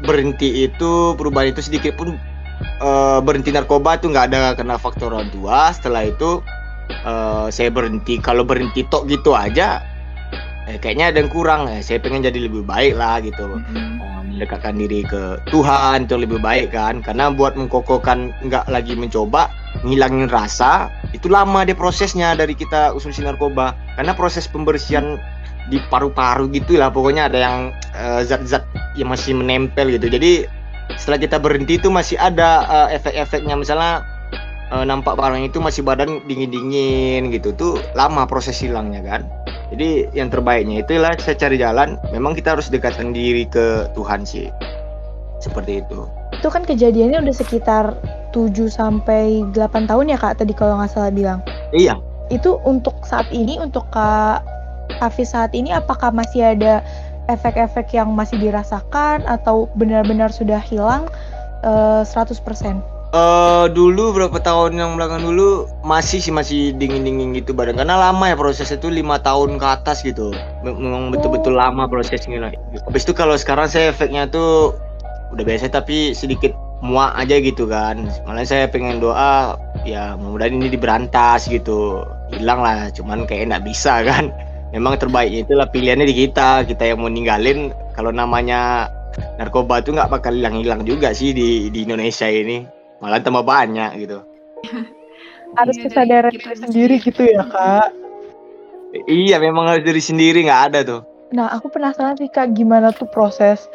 berhenti 0.00 0.68
itu 0.68 1.16
perubahan 1.16 1.50
itu 1.50 1.64
sedikit 1.64 1.96
pun 1.96 2.14
eh, 2.60 3.18
berhenti 3.24 3.50
narkoba 3.50 3.96
itu 3.96 4.12
nggak 4.12 4.26
ada 4.30 4.52
karena 4.54 4.76
faktor 4.76 5.16
orang 5.16 5.32
tua. 5.32 5.72
Setelah 5.72 6.06
itu 6.06 6.44
eh, 6.92 7.46
saya 7.48 7.72
berhenti. 7.72 8.20
Kalau 8.20 8.44
berhenti 8.44 8.84
tok 8.84 9.08
gitu 9.08 9.32
aja, 9.32 9.80
eh, 10.68 10.76
kayaknya 10.76 11.08
ada 11.08 11.18
yang 11.24 11.32
kurang. 11.32 11.72
Eh, 11.72 11.80
saya 11.80 11.98
pengen 11.98 12.20
jadi 12.20 12.36
lebih 12.36 12.68
baik 12.68 13.00
lah 13.00 13.24
gitu. 13.24 13.56
em, 13.72 13.96
Uh, 13.96 14.19
mendekatkan 14.32 14.78
diri 14.78 15.02
ke 15.04 15.38
Tuhan 15.50 16.06
itu 16.06 16.16
lebih 16.16 16.38
baik 16.38 16.72
kan? 16.74 17.02
Karena 17.02 17.30
buat 17.30 17.58
mengkokohkan 17.58 18.30
nggak 18.46 18.70
lagi 18.70 18.94
mencoba 18.94 19.50
ngilangin 19.86 20.26
rasa 20.30 20.90
itu 21.14 21.30
lama 21.30 21.62
deh 21.62 21.74
prosesnya 21.74 22.34
dari 22.38 22.54
kita 22.54 22.94
konsumsi 22.94 23.26
narkoba. 23.26 23.74
Karena 23.98 24.14
proses 24.14 24.46
pembersihan 24.46 25.18
di 25.70 25.78
paru-paru 25.92 26.50
gitu 26.50 26.80
lah 26.80 26.90
pokoknya 26.90 27.30
ada 27.30 27.38
yang 27.38 27.56
eh, 27.94 28.22
zat-zat 28.26 28.64
yang 28.94 29.10
masih 29.12 29.36
menempel 29.36 29.90
gitu. 29.90 30.06
Jadi 30.10 30.46
setelah 30.98 31.18
kita 31.22 31.36
berhenti 31.38 31.78
itu 31.78 31.90
masih 31.90 32.16
ada 32.18 32.66
eh, 32.66 32.98
efek-efeknya. 32.98 33.54
Misalnya 33.58 34.02
eh, 34.72 34.84
nampak 34.86 35.18
barang 35.18 35.42
itu 35.44 35.58
masih 35.58 35.82
badan 35.82 36.22
dingin-dingin 36.30 37.30
gitu. 37.34 37.52
Tuh 37.54 37.78
lama 37.98 38.24
proses 38.24 38.56
hilangnya 38.58 39.02
kan 39.02 39.22
jadi 39.70 40.10
yang 40.10 40.28
terbaiknya 40.34 40.82
itulah 40.82 41.14
saya 41.22 41.38
cari 41.38 41.56
jalan. 41.62 41.94
Memang 42.10 42.34
kita 42.34 42.58
harus 42.58 42.66
dekatkan 42.66 43.14
diri 43.14 43.46
ke 43.46 43.86
Tuhan 43.94 44.26
sih. 44.26 44.50
Seperti 45.38 45.80
itu. 45.80 46.10
Itu 46.34 46.50
kan 46.50 46.66
kejadiannya 46.66 47.22
udah 47.22 47.36
sekitar 47.36 47.84
7 48.34 48.50
sampai 48.66 49.46
8 49.54 49.88
tahun 49.88 50.10
ya 50.10 50.18
Kak 50.18 50.42
tadi 50.42 50.52
kalau 50.52 50.82
nggak 50.82 50.90
salah 50.90 51.14
bilang. 51.14 51.40
Iya. 51.70 51.96
Itu 52.34 52.58
untuk 52.66 52.98
saat 53.06 53.30
ini 53.30 53.62
untuk 53.62 53.86
Kak 53.94 54.42
Hafiz 54.98 55.30
saat 55.30 55.54
ini 55.54 55.70
apakah 55.70 56.10
masih 56.10 56.58
ada 56.58 56.82
efek-efek 57.30 57.94
yang 57.94 58.10
masih 58.10 58.42
dirasakan 58.42 59.22
atau 59.22 59.70
benar-benar 59.78 60.34
sudah 60.34 60.58
hilang 60.58 61.06
eh, 61.62 62.02
100%? 62.02 62.42
Eh 63.10 63.66
dulu 63.74 64.14
berapa 64.14 64.38
tahun 64.38 64.78
yang 64.78 64.94
belakang 64.94 65.26
dulu 65.26 65.66
masih 65.82 66.22
sih 66.22 66.30
masih 66.30 66.70
dingin-dingin 66.78 67.34
gitu 67.34 67.50
badan 67.50 67.74
karena 67.74 67.98
lama 67.98 68.30
ya 68.30 68.38
prosesnya 68.38 68.78
itu 68.78 68.86
lima 68.86 69.18
tahun 69.18 69.58
ke 69.58 69.66
atas 69.66 70.06
gitu. 70.06 70.30
Mem- 70.62 70.78
Memang 70.78 71.10
betul-betul 71.10 71.58
lama 71.58 71.90
prosesnya. 71.90 72.54
Habis 72.86 73.02
itu 73.02 73.10
kalau 73.10 73.34
sekarang 73.34 73.66
saya 73.66 73.90
efeknya 73.90 74.30
tuh 74.30 74.78
udah 75.34 75.42
biasa 75.42 75.74
tapi 75.74 76.14
sedikit 76.14 76.54
muak 76.86 77.10
aja 77.18 77.42
gitu 77.42 77.66
kan. 77.66 78.06
Malah 78.30 78.46
saya 78.46 78.70
pengen 78.70 79.02
doa 79.02 79.58
ya 79.82 80.14
mudah-mudahan 80.14 80.62
ini 80.62 80.70
diberantas 80.70 81.50
gitu. 81.50 82.06
Hilang 82.30 82.62
lah 82.62 82.94
cuman 82.94 83.26
kayak 83.26 83.50
nggak 83.50 83.66
bisa 83.66 84.06
kan. 84.06 84.30
Memang 84.70 85.02
terbaiknya 85.02 85.50
itulah 85.50 85.66
pilihannya 85.66 86.06
di 86.06 86.14
kita. 86.14 86.62
Kita 86.62 86.86
yang 86.86 87.02
mau 87.02 87.10
ninggalin 87.10 87.74
kalau 87.90 88.14
namanya 88.14 88.86
narkoba 89.34 89.82
tuh 89.82 89.98
nggak 89.98 90.14
bakal 90.14 90.30
hilang-hilang 90.30 90.86
juga 90.86 91.10
sih 91.10 91.34
di 91.34 91.74
di 91.74 91.82
Indonesia 91.82 92.30
ini 92.30 92.78
malah 93.00 93.18
tambah 93.20 93.42
banyak 93.42 94.06
gitu. 94.06 94.20
Harus 95.58 95.76
Iya, 95.82 95.84
kesadaran 95.90 96.30
kita 96.30 96.54
diri 96.54 96.62
sendiri 96.62 96.94
gitu 97.02 97.22
ya 97.26 97.42
Kak. 97.42 97.88
Iya 99.10 99.38
memang 99.42 99.70
harus 99.70 99.82
dari 99.86 100.02
sendiri 100.02 100.46
nggak 100.46 100.62
ada 100.70 100.78
tuh. 100.86 101.00
Nah, 101.34 101.50
aku 101.50 101.70
penasaran 101.70 102.18
sih 102.18 102.30
Kak, 102.30 102.54
gimana 102.54 102.94
tuh 102.94 103.10
proses 103.10 103.66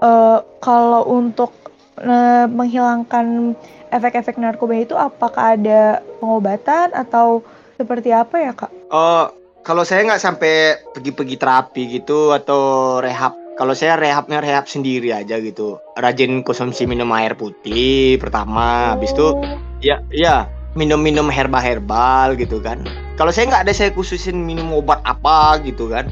eh, 0.00 0.38
kalau 0.60 1.04
untuk 1.04 1.52
eh, 2.00 2.48
menghilangkan 2.48 3.52
efek-efek 3.92 4.40
narkoba 4.40 4.74
itu 4.76 4.96
apakah 4.96 5.56
ada 5.56 6.00
pengobatan 6.20 6.92
atau 6.96 7.44
seperti 7.76 8.12
apa 8.12 8.36
ya 8.40 8.52
Kak? 8.56 8.72
Oh 8.88 9.28
kalau 9.64 9.84
saya 9.84 10.04
nggak 10.08 10.22
sampai 10.24 10.80
pergi-pergi 10.96 11.36
terapi 11.36 11.82
gitu 12.00 12.32
atau 12.32 12.96
rehab. 13.04 13.36
Kalau 13.58 13.74
saya 13.74 13.98
rehabnya 13.98 14.38
rehab 14.38 14.70
sendiri 14.70 15.10
aja 15.10 15.42
gitu. 15.42 15.82
Rajin 15.98 16.46
konsumsi 16.46 16.86
minum 16.86 17.10
air 17.10 17.34
putih 17.34 18.14
pertama, 18.22 18.94
habis 18.94 19.10
itu 19.10 19.34
ya 19.82 19.98
ya 20.14 20.46
minum-minum 20.78 21.26
herbal-herbal 21.26 22.38
gitu 22.38 22.62
kan. 22.62 22.86
Kalau 23.18 23.34
saya 23.34 23.50
nggak 23.50 23.66
ada 23.66 23.74
saya 23.74 23.90
khususin 23.90 24.38
minum 24.46 24.70
obat 24.70 25.02
apa 25.02 25.58
gitu 25.66 25.90
kan. 25.90 26.06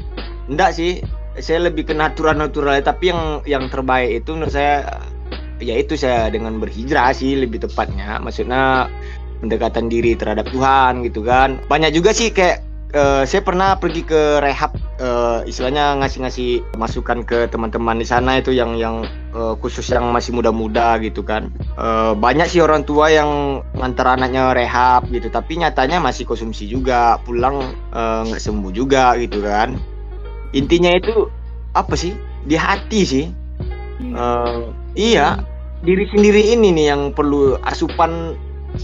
Enggak 0.51 0.75
sih. 0.75 0.99
Saya 1.39 1.71
lebih 1.71 1.87
ke 1.87 1.93
natural-natural 1.95 2.83
tapi 2.83 3.15
yang 3.15 3.39
yang 3.47 3.71
terbaik 3.71 4.25
itu 4.25 4.35
menurut 4.35 4.51
saya 4.51 4.99
ya 5.63 5.77
itu 5.79 5.95
saya 5.95 6.27
dengan 6.27 6.59
berhijrah 6.59 7.15
sih 7.15 7.39
lebih 7.39 7.63
tepatnya. 7.63 8.19
Maksudnya 8.19 8.91
pendekatan 9.39 9.87
diri 9.87 10.19
terhadap 10.19 10.51
Tuhan 10.51 10.99
gitu 11.07 11.23
kan. 11.23 11.63
Banyak 11.71 11.95
juga 11.95 12.11
sih 12.11 12.27
kayak 12.35 12.66
eh, 12.93 13.23
saya 13.27 13.41
pernah 13.43 13.75
pergi 13.75 14.07
ke 14.07 14.39
rehab 14.39 14.75
eh, 14.99 15.43
istilahnya 15.49 15.99
ngasih-ngasih 15.99 16.77
masukan 16.79 17.23
ke 17.27 17.51
teman-teman 17.51 17.99
di 17.99 18.07
sana 18.07 18.39
itu 18.39 18.55
yang 18.55 18.79
yang 18.79 19.03
eh, 19.35 19.53
khusus 19.59 19.83
yang 19.91 20.07
masih 20.15 20.31
muda-muda 20.31 20.95
gitu 21.03 21.23
kan. 21.25 21.51
Eh, 21.75 22.13
banyak 22.15 22.47
sih 22.47 22.63
orang 22.63 22.87
tua 22.87 23.11
yang 23.11 23.61
ngantar 23.75 24.15
anaknya 24.15 24.55
rehab 24.55 25.09
gitu 25.11 25.27
tapi 25.27 25.59
nyatanya 25.59 25.99
masih 25.99 26.23
konsumsi 26.23 26.67
juga 26.69 27.19
pulang 27.23 27.75
nggak 27.97 28.39
sembuh 28.39 28.71
juga 28.71 29.17
gitu 29.19 29.43
kan. 29.43 29.75
Intinya 30.55 30.95
itu 30.95 31.27
apa 31.75 31.93
sih? 31.99 32.15
Di 32.47 32.55
hati 32.55 33.01
sih. 33.03 33.25
Eh, 33.97 34.61
iya 34.95 35.41
diri 35.77 36.09
sendiri 36.09 36.57
ini 36.57 36.73
nih 36.73 36.85
yang 36.89 37.01
perlu 37.13 37.59
asupan 37.67 38.37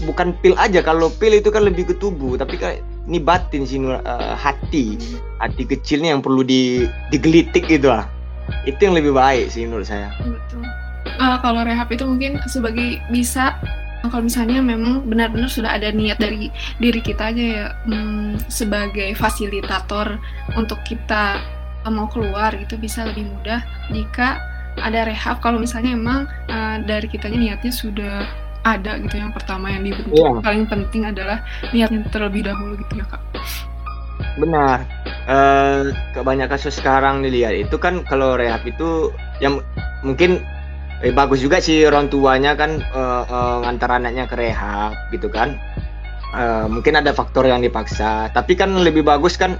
bukan 0.04 0.36
pil 0.44 0.54
aja. 0.60 0.84
Kalau 0.84 1.08
pil 1.08 1.40
itu 1.40 1.48
kan 1.48 1.64
lebih 1.64 1.88
ke 1.88 1.94
tubuh 1.96 2.36
tapi 2.36 2.60
kan 2.60 2.93
ini 3.04 3.18
batin 3.20 3.68
sih. 3.68 3.78
Eh, 3.80 4.34
hati 4.36 4.96
hati 5.40 5.62
kecilnya 5.68 6.16
yang 6.16 6.22
perlu 6.24 6.40
di 6.40 6.88
digelitik 7.12 7.68
gitu 7.68 7.92
lah 7.92 8.08
itu 8.68 8.76
yang 8.80 8.96
lebih 8.96 9.12
baik 9.16 9.48
sih 9.52 9.64
menurut 9.64 9.88
saya 9.88 10.12
Betul. 10.20 10.64
Eh, 11.04 11.38
kalau 11.44 11.60
rehab 11.64 11.88
itu 11.92 12.04
mungkin 12.04 12.40
sebagai 12.48 13.00
bisa 13.12 13.56
kalau 14.04 14.28
misalnya 14.28 14.60
memang 14.60 15.08
benar-benar 15.08 15.48
sudah 15.48 15.80
ada 15.80 15.88
niat 15.88 16.20
dari 16.20 16.52
diri 16.76 17.00
kita 17.00 17.32
aja 17.32 17.44
ya 17.44 17.66
hmm, 17.88 18.44
sebagai 18.52 19.16
fasilitator 19.16 20.20
untuk 20.60 20.76
kita 20.84 21.40
mau 21.88 22.08
keluar 22.08 22.52
gitu 22.56 22.80
bisa 22.80 23.04
lebih 23.04 23.28
mudah 23.28 23.60
jika 23.92 24.40
ada 24.80 25.08
rehab 25.08 25.40
kalau 25.40 25.60
misalnya 25.60 25.96
emang 25.96 26.28
eh, 26.48 26.76
dari 26.84 27.08
kitanya 27.08 27.40
niatnya 27.40 27.72
sudah 27.72 28.43
ada 28.64 28.96
gitu 28.98 29.16
yang 29.20 29.30
pertama 29.30 29.68
yang 29.70 29.84
dibentuk 29.84 30.16
Iya. 30.16 30.40
paling 30.40 30.64
penting 30.66 31.02
adalah 31.04 31.38
niatnya 31.70 32.00
terlebih 32.10 32.48
dahulu 32.48 32.74
gitu 32.80 33.00
ya 33.00 33.06
kak 33.06 33.22
Benar. 34.34 34.82
Uh, 35.26 35.94
kebanyakan 36.14 36.58
kasus 36.58 36.78
sekarang 36.78 37.22
dilihat 37.22 37.54
itu 37.54 37.76
kan 37.78 38.02
kalau 38.06 38.34
rehab 38.34 38.62
itu 38.66 39.14
yang 39.38 39.62
mungkin 40.02 40.42
eh, 41.02 41.14
bagus 41.14 41.42
juga 41.42 41.62
sih 41.62 41.86
orang 41.86 42.10
tuanya 42.10 42.54
kan 42.58 42.82
uh, 42.94 43.22
uh, 43.26 43.56
ngantar 43.66 44.02
anaknya 44.02 44.26
ke 44.26 44.34
rehab 44.38 44.94
gitu 45.14 45.30
kan. 45.30 45.58
Uh, 46.34 46.66
mungkin 46.66 46.98
ada 46.98 47.14
faktor 47.14 47.46
yang 47.46 47.62
dipaksa, 47.62 48.26
tapi 48.34 48.58
kan 48.58 48.74
lebih 48.82 49.06
bagus 49.06 49.38
kan 49.38 49.54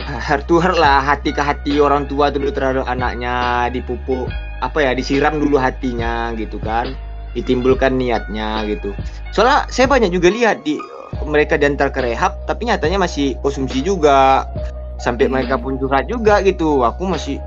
heart 0.00 0.48
to 0.48 0.56
heart 0.60 0.80
lah 0.80 1.04
hati 1.04 1.30
ke 1.30 1.40
hati 1.44 1.76
orang 1.76 2.08
tua 2.08 2.32
dulu 2.32 2.48
terhadap 2.50 2.88
anaknya 2.88 3.68
dipupuk 3.68 4.32
apa 4.64 4.80
ya 4.80 4.90
disiram 4.96 5.36
dulu 5.36 5.60
hatinya 5.60 6.32
gitu 6.40 6.56
kan 6.60 6.96
ditimbulkan 7.34 7.98
niatnya 7.98 8.64
gitu. 8.70 8.94
Soalnya 9.34 9.66
saya 9.68 9.90
banyak 9.90 10.14
juga 10.14 10.30
lihat 10.30 10.62
di 10.62 10.78
mereka 11.26 11.54
diantar 11.54 11.90
ke 11.94 12.02
rehab 12.02 12.34
tapi 12.46 12.70
nyatanya 12.70 12.98
masih 13.02 13.34
konsumsi 13.42 13.82
juga. 13.82 14.46
Sampai 15.02 15.26
mereka 15.28 15.58
pun 15.58 15.76
curhat 15.76 16.06
juga 16.06 16.40
gitu. 16.46 16.86
Aku 16.86 17.04
masih 17.04 17.42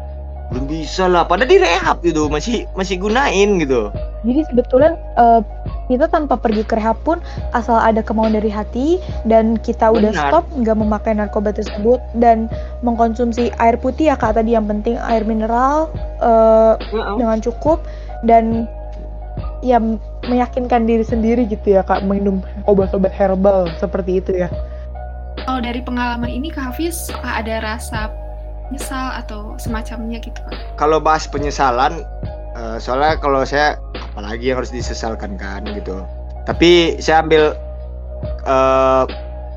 belum 0.51 0.67
bisa 0.67 1.07
lah. 1.07 1.27
Pada 1.27 1.43
di 1.47 1.57
rehab 1.59 2.03
gitu 2.03 2.27
masih 2.27 2.67
masih 2.75 2.99
gunain 2.99 3.59
gitu. 3.59 3.91
Jadi 4.27 4.41
sebetulnya 4.51 4.99
uh, 5.15 5.41
kita 5.87 6.11
tanpa 6.11 6.35
pergi 6.35 6.67
ke 6.67 6.75
rehab 6.75 6.99
pun 7.07 7.23
asal 7.55 7.79
ada 7.79 8.03
kemauan 8.03 8.35
dari 8.35 8.51
hati 8.51 8.99
dan 9.23 9.55
kita 9.59 9.87
udah 9.87 10.11
Benar. 10.11 10.27
stop 10.27 10.45
nggak 10.51 10.77
memakai 10.77 11.15
narkoba 11.15 11.55
tersebut 11.55 11.99
dan 12.19 12.51
mengkonsumsi 12.83 13.55
air 13.59 13.79
putih 13.79 14.11
ya 14.11 14.15
kak 14.19 14.35
tadi 14.35 14.55
yang 14.55 14.67
penting 14.67 14.99
air 14.99 15.23
mineral 15.23 15.87
uh, 16.19 16.75
uh-uh. 16.75 17.15
dengan 17.15 17.39
cukup 17.39 17.79
dan 18.27 18.67
ya 19.65 19.81
meyakinkan 20.27 20.85
diri 20.85 21.05
sendiri 21.05 21.45
gitu 21.49 21.77
ya 21.77 21.81
kak 21.85 22.05
minum 22.05 22.43
obat-obat 22.69 23.13
herbal 23.13 23.71
seperti 23.81 24.21
itu 24.21 24.31
ya. 24.33 24.49
Kalau 25.47 25.63
dari 25.63 25.79
pengalaman 25.79 26.27
ini 26.27 26.51
Kak 26.51 26.75
Hafiz 26.75 27.07
ada 27.23 27.63
rasa 27.63 28.11
menyesal 28.67 29.15
atau 29.21 29.55
semacamnya 29.55 30.19
gitu 30.19 30.35
kak? 30.43 30.57
Kalau 30.75 30.99
bahas 30.99 31.29
penyesalan, 31.29 32.03
uh, 32.57 32.77
soalnya 32.81 33.15
kalau 33.21 33.45
saya 33.45 33.77
apalagi 34.17 34.49
yang 34.49 34.57
harus 34.59 34.73
disesalkan 34.73 35.37
kan 35.37 35.61
gitu 35.77 36.01
tapi 36.49 36.97
saya 36.97 37.21
ambil 37.21 37.53
uh, 38.49 39.05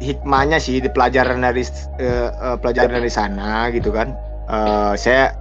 hikmahnya 0.05 0.61
sih 0.61 0.85
di 0.85 0.91
pelajaran 0.93 1.41
dari 1.41 1.65
uh, 2.03 2.29
uh, 2.35 2.57
pelajaran 2.61 3.01
dari 3.01 3.09
sana 3.09 3.73
gitu 3.73 3.89
kan 3.89 4.13
uh, 4.53 4.93
saya 4.99 5.33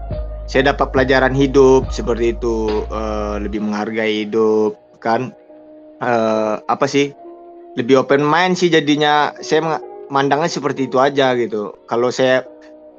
saya 0.49 0.73
dapat 0.73 0.89
pelajaran 0.89 1.37
hidup 1.37 1.93
seperti 1.93 2.33
itu 2.33 2.81
uh, 2.89 3.37
lebih 3.37 3.61
menghargai 3.61 4.25
hidup 4.25 4.73
kan? 4.97 5.29
Uh, 6.01 6.57
apa 6.65 6.89
sih? 6.89 7.13
Lebih 7.77 8.01
open 8.01 8.25
mind 8.25 8.57
sih 8.57 8.73
jadinya. 8.73 9.29
Saya 9.45 9.77
memandangnya 10.09 10.49
seperti 10.49 10.89
itu 10.89 10.97
aja 10.97 11.37
gitu. 11.37 11.77
Kalau 11.85 12.09
saya 12.09 12.41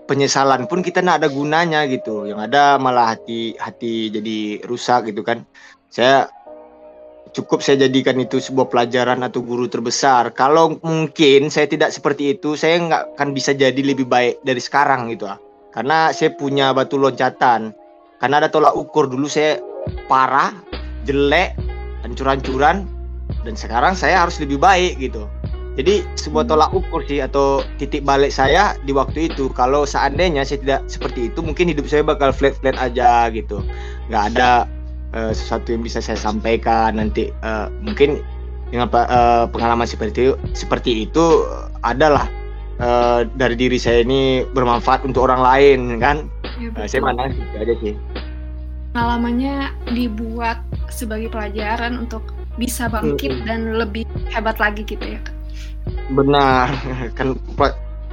penyesalan 0.07 0.71
pun 0.71 0.79
kita 0.79 1.03
nggak 1.03 1.27
ada 1.27 1.31
gunanya 1.35 1.91
gitu. 1.91 2.31
Yang 2.31 2.55
ada 2.55 2.79
malah 2.79 3.19
hati 3.19 3.59
hati 3.59 4.15
jadi 4.15 4.63
rusak 4.71 5.11
gitu 5.11 5.27
kan. 5.27 5.43
Saya 5.91 6.31
cukup 7.35 7.67
saya 7.67 7.91
jadikan 7.91 8.15
itu 8.23 8.39
sebuah 8.39 8.71
pelajaran 8.71 9.27
atau 9.27 9.43
guru 9.43 9.67
terbesar. 9.67 10.31
Kalau 10.39 10.79
mungkin 10.87 11.51
saya 11.51 11.67
tidak 11.67 11.91
seperti 11.91 12.39
itu, 12.39 12.55
saya 12.55 12.79
nggak 12.79 13.19
akan 13.19 13.35
bisa 13.35 13.59
jadi 13.59 13.83
lebih 13.83 14.07
baik 14.07 14.39
dari 14.47 14.63
sekarang 14.63 15.11
gitu 15.11 15.27
ah. 15.27 15.50
Karena 15.71 16.11
saya 16.11 16.35
punya 16.35 16.75
batu 16.75 16.99
loncatan. 16.99 17.75
Karena 18.21 18.37
ada 18.43 18.49
tolak 18.53 18.77
ukur 18.77 19.09
dulu 19.09 19.31
saya 19.31 19.63
parah, 20.11 20.53
jelek, 21.09 21.57
hancur-hancuran, 22.05 22.85
dan 23.47 23.55
sekarang 23.57 23.97
saya 23.97 24.27
harus 24.27 24.37
lebih 24.43 24.61
baik 24.61 25.01
gitu. 25.01 25.25
Jadi 25.79 26.05
sebuah 26.19 26.45
tolak 26.51 26.75
ukur 26.77 27.01
sih 27.09 27.25
atau 27.25 27.65
titik 27.81 28.05
balik 28.05 28.35
saya 28.35 28.77
di 28.85 28.93
waktu 28.93 29.33
itu. 29.33 29.49
Kalau 29.57 29.89
seandainya 29.89 30.45
saya 30.45 30.61
tidak 30.61 30.81
seperti 30.91 31.33
itu, 31.33 31.41
mungkin 31.41 31.73
hidup 31.73 31.89
saya 31.89 32.05
bakal 32.05 32.35
flat-flat 32.35 32.77
aja 32.77 33.31
gitu. 33.33 33.65
Nggak 34.13 34.37
ada 34.37 34.69
uh, 35.15 35.33
sesuatu 35.33 35.71
yang 35.73 35.83
bisa 35.87 36.03
saya 36.03 36.19
sampaikan 36.19 36.99
nanti 36.99 37.31
uh, 37.43 37.71
mungkin 37.83 38.21
dengan 38.71 38.87
uh, 38.93 39.51
pengalaman 39.51 39.87
seperti 39.87 40.31
itu 40.31 40.35
seperti 40.55 41.11
itu 41.11 41.47
adalah 41.83 42.31
uh, 42.81 43.29
dari 43.37 43.55
diri 43.55 43.79
saya 43.79 44.03
ini 44.03 44.43
bermanfaat 44.57 45.07
untuk 45.07 45.29
orang 45.29 45.41
lain 45.45 45.81
kan? 46.01 46.27
Ya, 46.59 46.73
uh, 46.75 46.89
saya 46.89 47.05
mana 47.05 47.31
itu 47.31 47.57
aja 47.57 47.75
sih. 47.85 47.95
Pengalamannya 48.91 49.71
dibuat 49.95 50.59
sebagai 50.91 51.31
pelajaran 51.31 52.03
untuk 52.03 52.35
bisa 52.59 52.91
bangkit 52.91 53.31
hmm. 53.31 53.47
dan 53.47 53.61
lebih 53.79 54.03
hebat 54.35 54.59
lagi 54.59 54.83
gitu 54.83 55.17
ya 55.17 55.21
benar. 56.13 56.71
Kan 57.19 57.39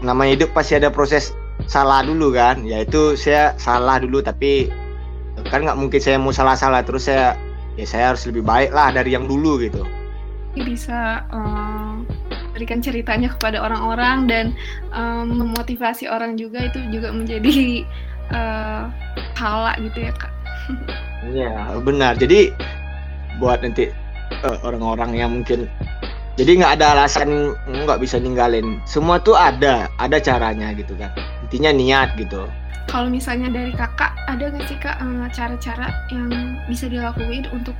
namanya 0.05 0.37
hidup 0.37 0.49
pasti 0.53 0.77
ada 0.77 0.93
proses 0.93 1.33
salah 1.65 2.05
dulu 2.05 2.33
kan? 2.33 2.61
Yaitu 2.61 3.17
saya 3.17 3.57
salah 3.57 3.97
dulu 3.97 4.21
tapi 4.21 4.69
kan 5.49 5.65
nggak 5.65 5.77
mungkin 5.77 5.99
saya 6.01 6.17
mau 6.21 6.33
salah-salah. 6.33 6.85
Terus 6.85 7.09
saya 7.09 7.33
ya 7.77 7.85
saya 7.85 8.13
harus 8.13 8.25
lebih 8.29 8.45
baik 8.45 8.73
lah 8.73 8.93
dari 8.93 9.17
yang 9.17 9.25
dulu 9.25 9.57
gitu. 9.61 9.81
Bisa 10.57 11.25
um, 11.29 11.86
berikan 12.57 12.81
ceritanya 12.81 13.29
kepada 13.37 13.61
orang-orang 13.61 14.25
dan 14.25 14.45
um, 14.89 15.29
memotivasi 15.37 16.09
orang 16.09 16.33
juga 16.41 16.65
itu 16.65 16.81
juga 16.89 17.13
menjadi 17.13 17.85
uh, 18.33 18.89
hala 19.37 19.77
gitu 19.77 20.09
ya 20.09 20.13
kak. 20.17 20.33
Iya 21.29 21.77
benar. 21.85 22.17
Jadi 22.17 22.49
buat 23.37 23.61
nanti 23.61 23.93
uh, 24.41 24.57
orang-orang 24.65 25.13
yang 25.13 25.29
mungkin 25.37 25.69
jadi 26.37 26.57
nggak 26.57 26.81
ada 26.81 26.97
alasan 26.97 27.53
nggak 27.69 28.01
bisa 28.01 28.17
ninggalin. 28.17 28.81
Semua 28.89 29.21
tuh 29.21 29.37
ada 29.37 29.85
ada 30.01 30.17
caranya 30.17 30.73
gitu 30.73 30.97
kan. 30.97 31.13
Intinya 31.45 31.69
niat 31.69 32.17
gitu. 32.17 32.49
Kalau 32.89 33.11
misalnya 33.11 33.53
dari 33.53 33.73
kakak 33.77 34.17
ada 34.25 34.49
nggak 34.49 34.65
sih 34.65 34.79
kak 34.79 34.97
eh, 34.97 35.27
cara-cara 35.35 35.91
yang 36.09 36.57
bisa 36.65 36.87
dilakuin 36.87 37.45
untuk 37.53 37.75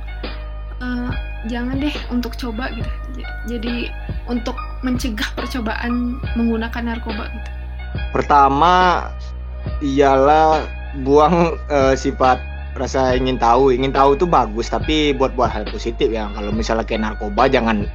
uh, 0.82 1.10
jangan 1.46 1.78
deh 1.78 1.94
untuk 2.10 2.34
coba 2.38 2.70
gitu. 2.74 2.90
Jadi 3.46 3.90
untuk 4.30 4.54
mencegah 4.82 5.28
percobaan 5.34 6.18
menggunakan 6.38 6.94
narkoba 6.94 7.30
gitu. 7.30 7.50
Pertama 8.14 9.06
ialah 9.82 10.64
buang 11.02 11.58
uh, 11.70 11.94
sifat 11.94 12.38
rasa 12.78 13.14
ingin 13.18 13.38
tahu. 13.38 13.74
Ingin 13.74 13.90
tahu 13.90 14.14
itu 14.14 14.26
bagus 14.26 14.70
tapi 14.70 15.14
buat 15.14 15.34
buat 15.34 15.50
hal 15.50 15.66
positif 15.70 16.10
ya. 16.10 16.30
Kalau 16.34 16.50
misalnya 16.54 16.86
kayak 16.86 17.02
narkoba 17.02 17.50
jangan 17.50 17.86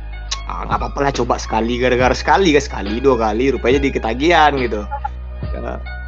ah, 0.48 0.68
nggak 0.68 0.80
apa-apa 0.80 1.00
lah 1.08 1.14
coba 1.16 1.36
sekali 1.40 1.80
gara-gara 1.80 2.16
sekali 2.16 2.52
gak 2.52 2.68
sekali 2.68 3.00
dua 3.00 3.16
kali 3.16 3.54
rupanya 3.56 3.80
di 3.80 3.90
ketagihan 3.92 4.52
gitu. 4.60 4.84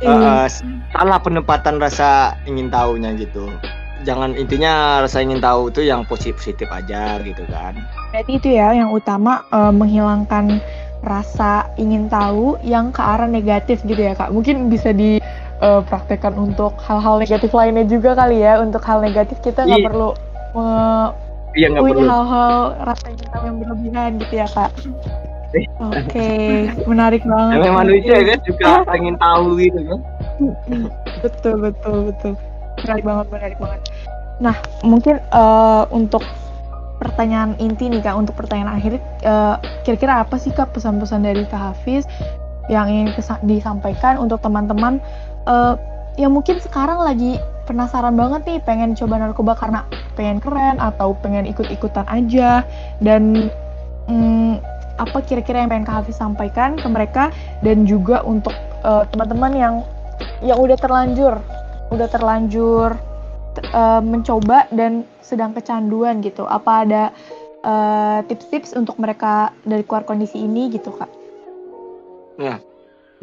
Uh, 0.04 0.48
salah 0.92 1.20
penempatan 1.24 1.80
rasa 1.80 2.36
ingin 2.44 2.68
tahunya 2.68 3.16
gitu 3.16 3.48
jangan 4.04 4.36
intinya 4.36 5.00
rasa 5.00 5.24
ingin 5.24 5.40
tahu 5.40 5.72
itu 5.72 5.88
yang 5.88 6.04
positif 6.04 6.36
positif 6.42 6.68
aja 6.68 7.22
gitu 7.24 7.44
kan 7.48 7.78
berarti 8.12 8.32
itu 8.36 8.48
ya 8.52 8.76
yang 8.76 8.92
utama 8.92 9.48
uh, 9.56 9.72
menghilangkan 9.72 10.60
rasa 11.06 11.70
ingin 11.78 12.10
tahu 12.10 12.58
yang 12.66 12.90
ke 12.90 13.00
arah 13.00 13.30
negatif 13.30 13.80
gitu 13.86 14.02
ya 14.02 14.18
kak 14.18 14.34
mungkin 14.34 14.68
bisa 14.68 14.90
dipraktekkan 14.92 16.34
uh, 16.36 16.46
untuk 16.50 16.76
hal-hal 16.82 17.22
negatif 17.22 17.54
lainnya 17.54 17.86
juga 17.86 18.18
kali 18.18 18.42
ya 18.42 18.60
untuk 18.60 18.82
hal 18.84 19.00
negatif 19.00 19.38
kita 19.46 19.64
nggak 19.64 19.82
iya. 19.82 19.88
perlu 19.88 20.10
uh, 20.58 21.08
iya, 21.54 21.68
punya 21.72 22.04
hal-hal 22.10 22.56
rasa 22.84 23.06
ingin 23.14 23.28
tahu 23.32 23.44
yang 23.46 23.58
berlebihan 23.62 24.10
gitu 24.20 24.34
ya 24.44 24.48
kak 24.50 24.72
Oke, 25.56 26.12
okay. 26.12 26.68
menarik 26.84 27.24
banget. 27.24 27.64
Memang 27.64 27.88
manusia 27.88 28.20
kan 28.28 28.40
juga 28.44 28.72
ingin 28.92 29.16
tahu 29.16 29.56
gitu 29.56 29.80
kan. 29.88 30.00
betul 31.24 31.56
betul 31.64 31.98
betul. 32.12 32.34
Menarik 32.84 33.04
banget, 33.08 33.26
menarik 33.32 33.58
banget. 33.62 33.82
Nah, 34.44 34.56
mungkin 34.84 35.16
uh, 35.32 35.88
untuk 35.96 36.22
pertanyaan 37.00 37.56
inti 37.60 37.88
nih 37.88 38.04
kak, 38.04 38.16
untuk 38.16 38.36
pertanyaan 38.36 38.76
akhir, 38.76 39.00
uh, 39.24 39.60
kira-kira 39.88 40.24
apa 40.24 40.36
sih 40.36 40.52
kak 40.52 40.76
pesan-pesan 40.76 41.24
dari 41.24 41.44
kak 41.48 41.72
Hafiz 41.72 42.04
yang 42.68 42.92
ingin 42.92 43.16
disampaikan 43.48 44.20
untuk 44.20 44.44
teman-teman? 44.44 45.00
Uh, 45.48 45.80
yang 46.16 46.32
mungkin 46.32 46.60
sekarang 46.64 47.04
lagi 47.04 47.36
penasaran 47.68 48.16
banget 48.16 48.48
nih 48.48 48.60
pengen 48.64 48.96
coba 48.96 49.20
narkoba 49.20 49.54
karena 49.60 49.84
pengen 50.16 50.40
keren 50.40 50.80
atau 50.80 51.12
pengen 51.20 51.44
ikut-ikutan 51.44 52.08
aja. 52.08 52.64
Dan 53.04 53.52
mm, 54.08 54.64
apa 54.96 55.18
kira-kira 55.28 55.64
yang 55.64 55.70
pengen 55.72 55.88
Kak 55.88 55.96
Hafiz 56.04 56.16
sampaikan 56.16 56.80
ke 56.80 56.88
mereka? 56.88 57.36
Dan 57.60 57.84
juga 57.84 58.24
untuk 58.24 58.56
uh, 58.88 59.04
teman-teman 59.12 59.52
yang 59.52 59.74
yang 60.40 60.56
udah 60.56 60.80
terlanjur 60.80 61.36
udah 61.94 62.08
terlanjur 62.10 62.98
uh, 63.74 64.02
mencoba 64.02 64.66
dan 64.74 65.06
sedang 65.22 65.54
kecanduan 65.54 66.22
gitu 66.22 66.46
apa 66.46 66.72
ada 66.86 67.04
uh, 67.66 68.20
tips-tips 68.26 68.74
untuk 68.74 68.98
mereka 69.02 69.54
dari 69.66 69.82
keluar 69.86 70.06
kondisi 70.06 70.42
ini 70.42 70.70
gitu 70.74 70.94
kak? 70.94 71.10
Nah, 72.42 72.60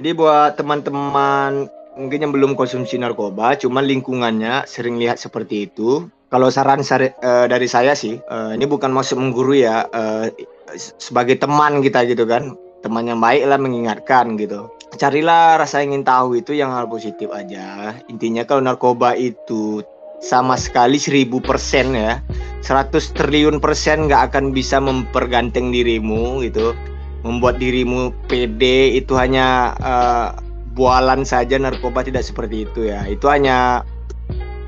jadi 0.01 0.11
buat 0.17 0.57
teman-teman 0.57 1.69
mungkin 1.99 2.19
yang 2.25 2.33
belum 2.33 2.53
konsumsi 2.57 2.97
narkoba, 2.97 3.55
cuman 3.61 3.85
lingkungannya 3.85 4.65
sering 4.65 4.97
lihat 4.97 5.21
seperti 5.21 5.69
itu. 5.69 6.09
Kalau 6.33 6.49
saran 6.49 6.81
uh, 6.81 7.45
dari 7.45 7.69
saya 7.69 7.93
sih, 7.93 8.17
uh, 8.17 8.57
ini 8.57 8.65
bukan 8.65 8.89
maksud 8.89 9.21
menggurui 9.21 9.69
ya, 9.69 9.85
uh, 9.93 10.33
sebagai 10.97 11.37
teman 11.37 11.85
kita 11.85 12.09
gitu 12.09 12.25
kan 12.25 12.57
teman 12.83 13.07
yang 13.07 13.23
baik 13.23 13.47
lah 13.47 13.57
mengingatkan 13.57 14.35
gitu. 14.37 14.69
Carilah 14.99 15.57
rasa 15.57 15.81
ingin 15.81 16.05
tahu 16.05 16.37
itu 16.37 16.53
yang 16.53 16.75
hal 16.75 16.85
positif 16.91 17.33
aja. 17.33 17.97
Intinya 18.13 18.45
kalau 18.45 18.61
narkoba 18.61 19.17
itu 19.17 19.81
sama 20.23 20.55
sekali 20.55 21.03
seribu 21.03 21.43
persen 21.43 21.99
ya 21.99 22.23
100 22.63 22.95
triliun 23.19 23.59
persen 23.59 24.07
nggak 24.07 24.31
akan 24.31 24.55
bisa 24.55 24.79
memperganteng 24.79 25.75
dirimu 25.75 26.45
gitu. 26.47 26.77
Membuat 27.23 27.63
dirimu 27.63 28.11
pede 28.27 28.99
itu 28.99 29.15
hanya 29.15 29.79
uh, 29.79 30.35
bualan 30.75 31.23
saja 31.23 31.59
narkoba 31.59 32.03
tidak 32.03 32.27
seperti 32.27 32.67
itu 32.67 32.91
ya. 32.91 33.07
Itu 33.07 33.31
hanya 33.31 33.87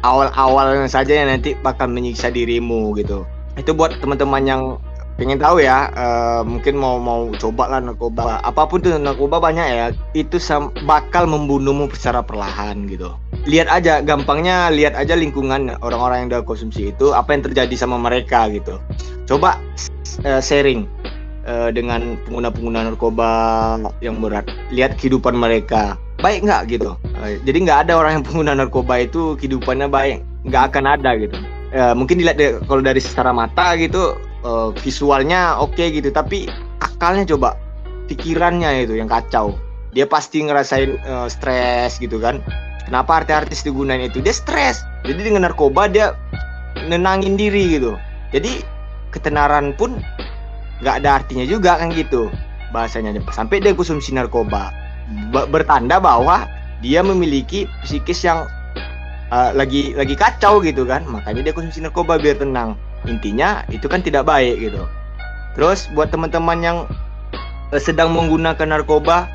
awal-awal 0.04 0.84
saja 0.86 1.16
yang 1.16 1.32
nanti 1.32 1.56
bakal 1.64 1.90
menyiksa 1.90 2.30
dirimu 2.30 2.94
gitu. 2.98 3.24
Itu 3.54 3.72
buat 3.74 3.98
teman-teman 4.02 4.42
yang 4.44 4.62
pengen 5.14 5.38
tahu 5.38 5.62
ya 5.62 5.90
uh, 5.94 6.42
mungkin 6.42 6.74
mau 6.74 6.98
mau 6.98 7.30
coba 7.38 7.70
lah 7.70 7.80
narkoba. 7.82 8.42
Apa 8.42 8.66
pun 8.66 8.82
tuh 8.82 8.98
narkoba 8.98 9.38
banyak 9.38 9.66
ya 9.66 9.86
itu 10.14 10.38
bakal 10.86 11.30
membunuhmu 11.30 11.90
secara 11.94 12.20
perlahan 12.22 12.90
gitu. 12.90 13.14
Lihat 13.44 13.68
aja 13.70 14.00
gampangnya 14.00 14.72
lihat 14.72 14.96
aja 14.98 15.14
lingkungan 15.14 15.76
orang-orang 15.84 16.24
yang 16.24 16.28
udah 16.34 16.42
konsumsi 16.42 16.90
itu 16.90 17.12
apa 17.14 17.36
yang 17.36 17.42
terjadi 17.46 17.74
sama 17.78 18.00
mereka 18.00 18.50
gitu. 18.50 18.80
Coba 19.28 19.60
uh, 20.26 20.42
sharing 20.42 20.88
uh, 21.46 21.70
dengan 21.70 22.18
pengguna-pengguna 22.26 22.90
narkoba 22.90 23.30
yang 24.02 24.18
berat. 24.18 24.48
Lihat 24.74 24.98
kehidupan 24.98 25.38
mereka. 25.38 25.94
Baik 26.22 26.46
nggak 26.46 26.62
gitu? 26.72 26.96
Uh, 27.20 27.38
jadi 27.46 27.58
nggak 27.68 27.78
ada 27.88 27.92
orang 28.00 28.12
yang 28.20 28.24
pengguna 28.24 28.52
narkoba 28.56 29.04
itu 29.04 29.38
kehidupannya 29.38 29.86
baik. 29.86 30.18
Nggak 30.48 30.74
akan 30.74 30.84
ada 30.98 31.10
gitu. 31.20 31.36
Uh, 31.74 31.92
mungkin 31.92 32.22
dilihat 32.22 32.38
de 32.38 32.62
kalau 32.70 32.80
dari 32.80 33.02
secara 33.02 33.34
mata 33.34 33.74
gitu 33.74 34.14
uh, 34.44 34.70
visualnya 34.78 35.58
oke 35.58 35.74
okay 35.74 35.90
gitu 35.90 36.12
tapi 36.12 36.46
akalnya 36.84 37.34
coba 37.34 37.58
pikirannya 38.06 38.84
itu 38.84 39.00
yang 39.00 39.08
kacau. 39.08 39.56
Dia 39.96 40.04
pasti 40.04 40.44
ngerasain 40.44 41.00
uh, 41.06 41.28
stres 41.30 41.96
gitu 41.98 42.20
kan. 42.20 42.44
Kenapa 42.84 43.24
artis-artis 43.24 43.64
digunain 43.64 44.04
itu? 44.04 44.20
Dia 44.20 44.34
stres. 44.36 44.84
Jadi 45.08 45.32
dengan 45.32 45.48
narkoba 45.48 45.88
dia 45.88 46.12
nenangin 46.84 47.40
diri 47.40 47.80
gitu. 47.80 47.96
Jadi 48.34 48.60
ketenaran 49.14 49.72
pun 49.78 50.02
nggak 50.82 51.00
ada 51.00 51.22
artinya 51.22 51.46
juga 51.48 51.80
kan 51.80 51.94
gitu 51.94 52.28
bahasanya. 52.74 53.16
Sampai 53.32 53.62
dia 53.64 53.72
konsumsi 53.72 54.12
narkoba. 54.12 54.68
Bertanda 55.32 56.02
bahwa 56.02 56.44
dia 56.84 57.00
memiliki 57.00 57.64
psikis 57.86 58.26
yang 58.26 58.44
uh, 59.32 59.54
lagi 59.56 59.96
lagi 59.96 60.18
kacau 60.18 60.60
gitu 60.60 60.84
kan. 60.84 61.06
Makanya 61.08 61.48
dia 61.48 61.54
konsumsi 61.56 61.80
narkoba 61.80 62.20
biar 62.20 62.36
tenang 62.36 62.76
intinya 63.08 63.62
itu 63.70 63.86
kan 63.88 64.00
tidak 64.00 64.28
baik 64.28 64.60
gitu. 64.60 64.84
Terus 65.54 65.86
buat 65.94 66.10
teman-teman 66.10 66.58
yang 66.60 66.78
uh, 67.70 67.80
sedang 67.80 68.12
menggunakan 68.12 68.78
narkoba 68.78 69.30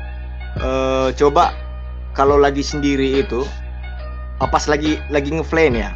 uh, 0.60 1.08
coba 1.16 1.54
kalau 2.12 2.36
lagi 2.36 2.60
sendiri 2.60 3.22
itu 3.22 3.46
pas 4.40 4.64
lagi 4.66 4.96
lagi 5.12 5.30
ngeflame 5.36 5.84
ya. 5.84 5.92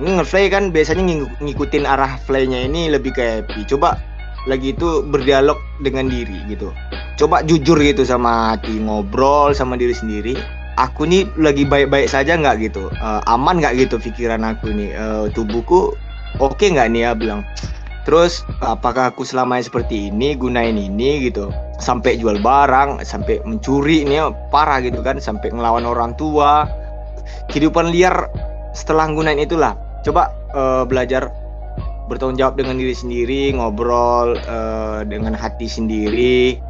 Ngeflay 0.00 0.48
kan 0.48 0.72
biasanya 0.72 1.04
ng 1.04 1.44
ngikutin 1.44 1.84
arah 1.84 2.16
flaynya 2.24 2.64
ini 2.64 2.88
lebih 2.88 3.12
ke 3.12 3.20
happy. 3.20 3.66
Coba 3.68 4.00
lagi 4.48 4.72
itu 4.72 5.04
berdialog 5.04 5.58
dengan 5.84 6.08
diri 6.08 6.40
gitu. 6.48 6.72
Coba 7.20 7.44
jujur 7.44 7.76
gitu 7.76 8.06
sama 8.06 8.56
hati 8.56 8.80
ngobrol 8.80 9.52
sama 9.52 9.76
diri 9.76 9.92
sendiri. 9.92 10.34
Aku 10.80 11.04
nih 11.04 11.28
lagi 11.36 11.68
baik-baik 11.68 12.08
saja 12.08 12.38
nggak 12.40 12.70
gitu? 12.70 12.88
Uh, 13.02 13.20
aman 13.28 13.60
nggak 13.60 13.76
gitu 13.76 14.00
pikiran 14.00 14.40
aku 14.46 14.72
nih? 14.72 14.96
Uh, 14.96 15.28
tubuhku 15.36 15.92
oke 16.38 16.54
okay 16.54 16.70
nggak 16.70 16.88
nih 16.94 17.02
ya 17.08 17.10
bilang 17.18 17.42
terus 18.06 18.46
apakah 18.62 19.10
aku 19.10 19.26
selama 19.26 19.58
seperti 19.60 20.08
ini 20.08 20.38
gunain 20.38 20.78
ini 20.78 21.26
gitu 21.26 21.50
sampai 21.80 22.20
jual 22.20 22.38
barang 22.38 23.00
sampai 23.02 23.40
mencuri 23.42 24.04
ini 24.04 24.20
parah 24.52 24.84
gitu 24.84 25.00
kan 25.00 25.18
sampai 25.18 25.50
ngelawan 25.50 25.88
orang 25.88 26.12
tua. 26.14 26.68
Kehidupan 27.48 27.90
liar 27.90 28.30
setelah 28.76 29.08
gunain 29.10 29.40
itulah. 29.40 29.74
Coba 30.06 30.30
uh, 30.54 30.84
belajar 30.86 31.32
bertanggung 32.06 32.38
jawab 32.38 32.54
dengan 32.60 32.78
diri 32.78 32.94
sendiri 32.94 33.42
ngobrol 33.56 34.38
uh, 34.46 35.02
dengan 35.08 35.34
hati 35.34 35.66
sendiri. 35.66 36.60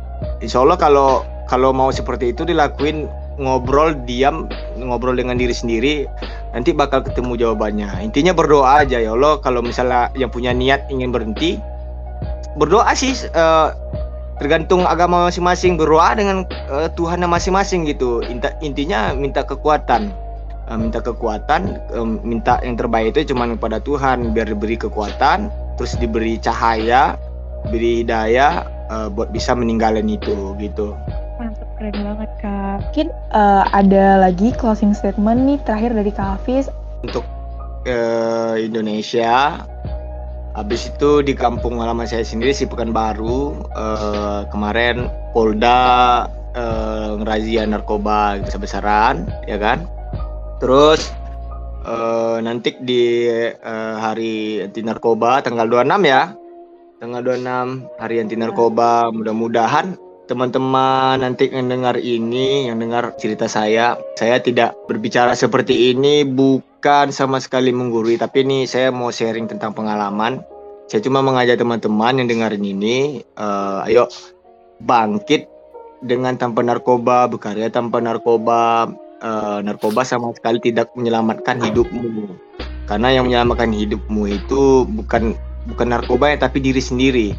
Insya 0.41 0.63
Allah 0.63 0.79
kalau 0.79 1.27
kalau 1.51 1.75
mau 1.75 1.91
seperti 1.91 2.33
itu 2.33 2.47
dilakuin 2.47 3.11
ngobrol 3.41 3.97
diam 4.05 4.47
ngobrol 4.77 5.17
dengan 5.17 5.41
diri 5.41 5.57
sendiri 5.57 5.95
nanti 6.53 6.77
bakal 6.77 7.01
ketemu 7.01 7.41
jawabannya. 7.41 7.89
Intinya 8.05 8.37
berdoa 8.37 8.85
aja 8.85 9.01
ya 9.01 9.17
Allah 9.17 9.41
kalau 9.41 9.65
misalnya 9.65 10.13
yang 10.15 10.29
punya 10.29 10.53
niat 10.53 10.87
ingin 10.93 11.11
berhenti 11.11 11.57
berdoa 12.61 12.93
sih 12.93 13.17
uh, 13.33 13.73
tergantung 14.37 14.85
agama 14.85 15.27
masing-masing 15.33 15.81
berdoa 15.81 16.13
dengan 16.13 16.45
uh, 16.69 16.93
Tuhan 16.95 17.25
masing-masing 17.25 17.89
gitu. 17.89 18.21
Inta, 18.29 18.53
intinya 18.61 19.17
minta 19.17 19.41
kekuatan. 19.41 20.13
Uh, 20.71 20.79
minta 20.79 21.03
kekuatan 21.03 21.81
uh, 21.97 22.07
minta 22.07 22.63
yang 22.63 22.79
terbaik 22.79 23.17
itu 23.17 23.35
cuma 23.35 23.49
kepada 23.51 23.83
Tuhan 23.83 24.31
biar 24.31 24.47
diberi 24.55 24.79
kekuatan 24.79 25.51
terus 25.75 25.99
diberi 25.99 26.39
cahaya 26.39 27.19
beri 27.75 28.07
hidayah 28.07 28.63
uh, 28.87 29.09
buat 29.11 29.35
bisa 29.35 29.51
meninggalin 29.59 30.07
itu 30.07 30.55
gitu 30.63 30.95
Keren 31.81 31.97
banget 32.05 32.31
Kak. 32.45 32.77
Mungkin 32.93 33.09
uh, 33.33 33.65
ada 33.73 34.21
lagi 34.21 34.53
closing 34.53 34.93
statement 34.93 35.49
nih 35.49 35.57
terakhir 35.65 35.97
dari 35.97 36.13
Kak 36.13 36.37
Hafiz. 36.37 36.69
Untuk 37.01 37.25
uh, 37.89 38.53
Indonesia, 38.61 39.65
habis 40.53 40.93
itu 40.93 41.25
di 41.25 41.33
kampung 41.33 41.81
halaman 41.81 42.05
saya 42.05 42.21
sendiri 42.21 42.53
si 42.53 42.69
Pekanbaru 42.69 43.65
uh, 43.73 44.45
kemarin 44.53 45.09
Polda 45.33 46.29
uh, 46.53 47.17
ngerazia 47.17 47.65
narkoba 47.65 48.45
besar-besaran, 48.45 49.25
ya 49.49 49.57
kan? 49.57 49.89
Terus 50.61 51.09
uh, 51.89 52.45
nanti 52.45 52.77
di 52.85 53.25
uh, 53.57 53.97
hari 53.97 54.69
anti 54.69 54.85
narkoba 54.85 55.41
tanggal 55.41 55.65
26 55.65 55.97
ya. 56.05 56.37
Tanggal 57.01 57.25
26 57.25 58.05
hari 58.05 58.21
anti 58.21 58.37
narkoba, 58.37 59.09
mudah-mudahan 59.09 60.10
teman-teman 60.31 61.19
nanti 61.19 61.51
yang 61.51 61.67
dengar 61.67 61.99
ini, 61.99 62.71
yang 62.71 62.79
dengar 62.79 63.19
cerita 63.19 63.51
saya, 63.51 63.99
saya 64.15 64.39
tidak 64.39 64.79
berbicara 64.87 65.35
seperti 65.35 65.91
ini 65.91 66.23
bukan 66.23 67.11
sama 67.11 67.43
sekali 67.43 67.75
menggurui, 67.75 68.15
tapi 68.15 68.47
ini 68.47 68.63
saya 68.63 68.95
mau 68.95 69.11
sharing 69.11 69.51
tentang 69.51 69.75
pengalaman. 69.75 70.39
Saya 70.87 71.03
cuma 71.03 71.19
mengajak 71.19 71.59
teman-teman 71.59 72.23
yang 72.23 72.31
dengarin 72.31 72.63
ini, 72.63 73.27
uh, 73.35 73.83
ayo 73.91 74.07
bangkit 74.87 75.51
dengan 76.07 76.39
tanpa 76.39 76.63
narkoba, 76.63 77.27
berkarya 77.27 77.67
tanpa 77.67 77.99
narkoba. 77.99 78.87
Uh, 79.21 79.61
narkoba 79.61 80.01
sama 80.01 80.33
sekali 80.33 80.57
tidak 80.65 80.89
menyelamatkan 80.97 81.61
hidupmu. 81.61 82.33
Karena 82.89 83.13
yang 83.13 83.29
menyelamatkan 83.29 83.69
hidupmu 83.69 84.25
itu 84.33 84.89
bukan 84.89 85.37
bukan 85.69 85.87
narkoba 85.93 86.33
ya, 86.33 86.41
tapi 86.41 86.65
diri 86.65 86.81
sendiri. 86.81 87.37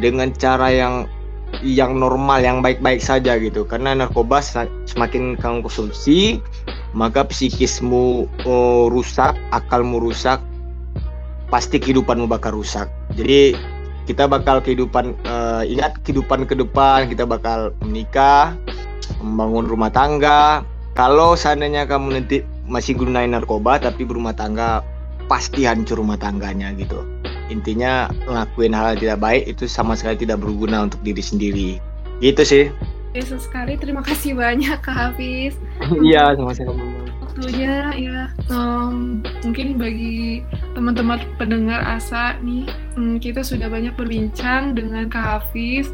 Dengan 0.00 0.32
cara 0.32 0.72
yang 0.72 1.04
yang 1.64 1.98
normal 1.98 2.40
yang 2.40 2.60
baik-baik 2.60 3.02
saja 3.02 3.36
gitu. 3.40 3.64
Karena 3.66 3.94
narkoba 3.94 4.42
semakin 4.86 5.34
kamu 5.38 5.64
konsumsi 5.66 6.42
maka 6.96 7.24
psikismu 7.28 8.24
oh, 8.48 8.88
rusak 8.88 9.36
akalmu 9.52 10.00
rusak 10.00 10.40
pasti 11.52 11.80
kehidupanmu 11.80 12.28
bakal 12.28 12.56
rusak. 12.56 12.88
Jadi 13.16 13.56
kita 14.08 14.24
bakal 14.24 14.64
kehidupan 14.64 15.12
uh, 15.28 15.64
ingat 15.68 16.00
kehidupan 16.04 16.48
ke 16.48 16.56
depan 16.56 17.12
kita 17.12 17.28
bakal 17.28 17.76
menikah 17.84 18.56
membangun 19.20 19.68
rumah 19.68 19.92
tangga. 19.92 20.64
Kalau 20.96 21.38
seandainya 21.38 21.86
kamu 21.86 22.18
nanti 22.18 22.42
masih 22.68 23.00
gunain 23.00 23.32
narkoba 23.32 23.80
tapi 23.80 24.04
berumah 24.04 24.36
tangga 24.36 24.84
pasti 25.28 25.64
hancur 25.64 26.00
rumah 26.00 26.16
tangganya 26.20 26.72
gitu 26.76 27.04
intinya 27.48 28.12
ngelakuin 28.28 28.72
hal 28.76 28.94
yang 28.94 29.00
tidak 29.00 29.18
baik 29.20 29.42
itu 29.48 29.64
sama 29.68 29.96
sekali 29.96 30.20
tidak 30.20 30.40
berguna 30.40 30.88
untuk 30.88 31.00
diri 31.04 31.22
sendiri. 31.24 31.70
Gitu 32.20 32.42
sih. 32.44 32.64
Yesus 33.16 33.48
sekali 33.48 33.74
terima 33.80 34.04
kasih 34.04 34.36
banyak 34.36 34.78
Kak 34.84 34.94
Hafiz. 34.94 35.56
Iya 36.04 36.36
sama-sama. 36.36 36.76
Waktunya 37.24 37.92
ya. 37.96 38.20
Um, 38.52 39.24
mungkin 39.42 39.80
bagi 39.80 40.44
teman-teman 40.76 41.22
pendengar 41.40 41.80
asa 41.82 42.36
nih 42.44 42.68
um, 42.98 43.16
kita 43.16 43.40
sudah 43.40 43.70
banyak 43.70 43.94
berbincang 43.96 44.76
dengan 44.76 45.08
Kak 45.08 45.24
Hafiz 45.24 45.88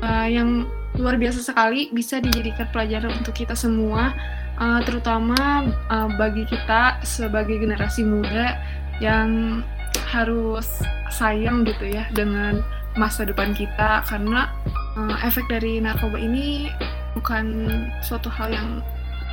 uh, 0.00 0.26
yang 0.26 0.64
luar 0.94 1.18
biasa 1.18 1.42
sekali 1.42 1.90
bisa 1.90 2.22
dijadikan 2.22 2.70
pelajaran 2.70 3.10
untuk 3.18 3.34
kita 3.34 3.58
semua 3.58 4.14
uh, 4.62 4.80
terutama 4.86 5.66
uh, 5.90 6.08
bagi 6.14 6.46
kita 6.46 7.02
sebagai 7.02 7.58
generasi 7.58 8.06
muda 8.06 8.58
yang 9.02 9.60
harus 10.14 10.66
sayang 11.10 11.66
gitu 11.66 11.90
ya 11.90 12.06
dengan 12.14 12.62
masa 12.94 13.26
depan 13.26 13.50
kita 13.58 14.06
karena 14.06 14.46
uh, 14.94 15.18
efek 15.26 15.42
dari 15.50 15.82
narkoba 15.82 16.14
ini 16.14 16.70
bukan 17.18 17.66
suatu 18.06 18.30
hal 18.30 18.54
yang 18.54 18.68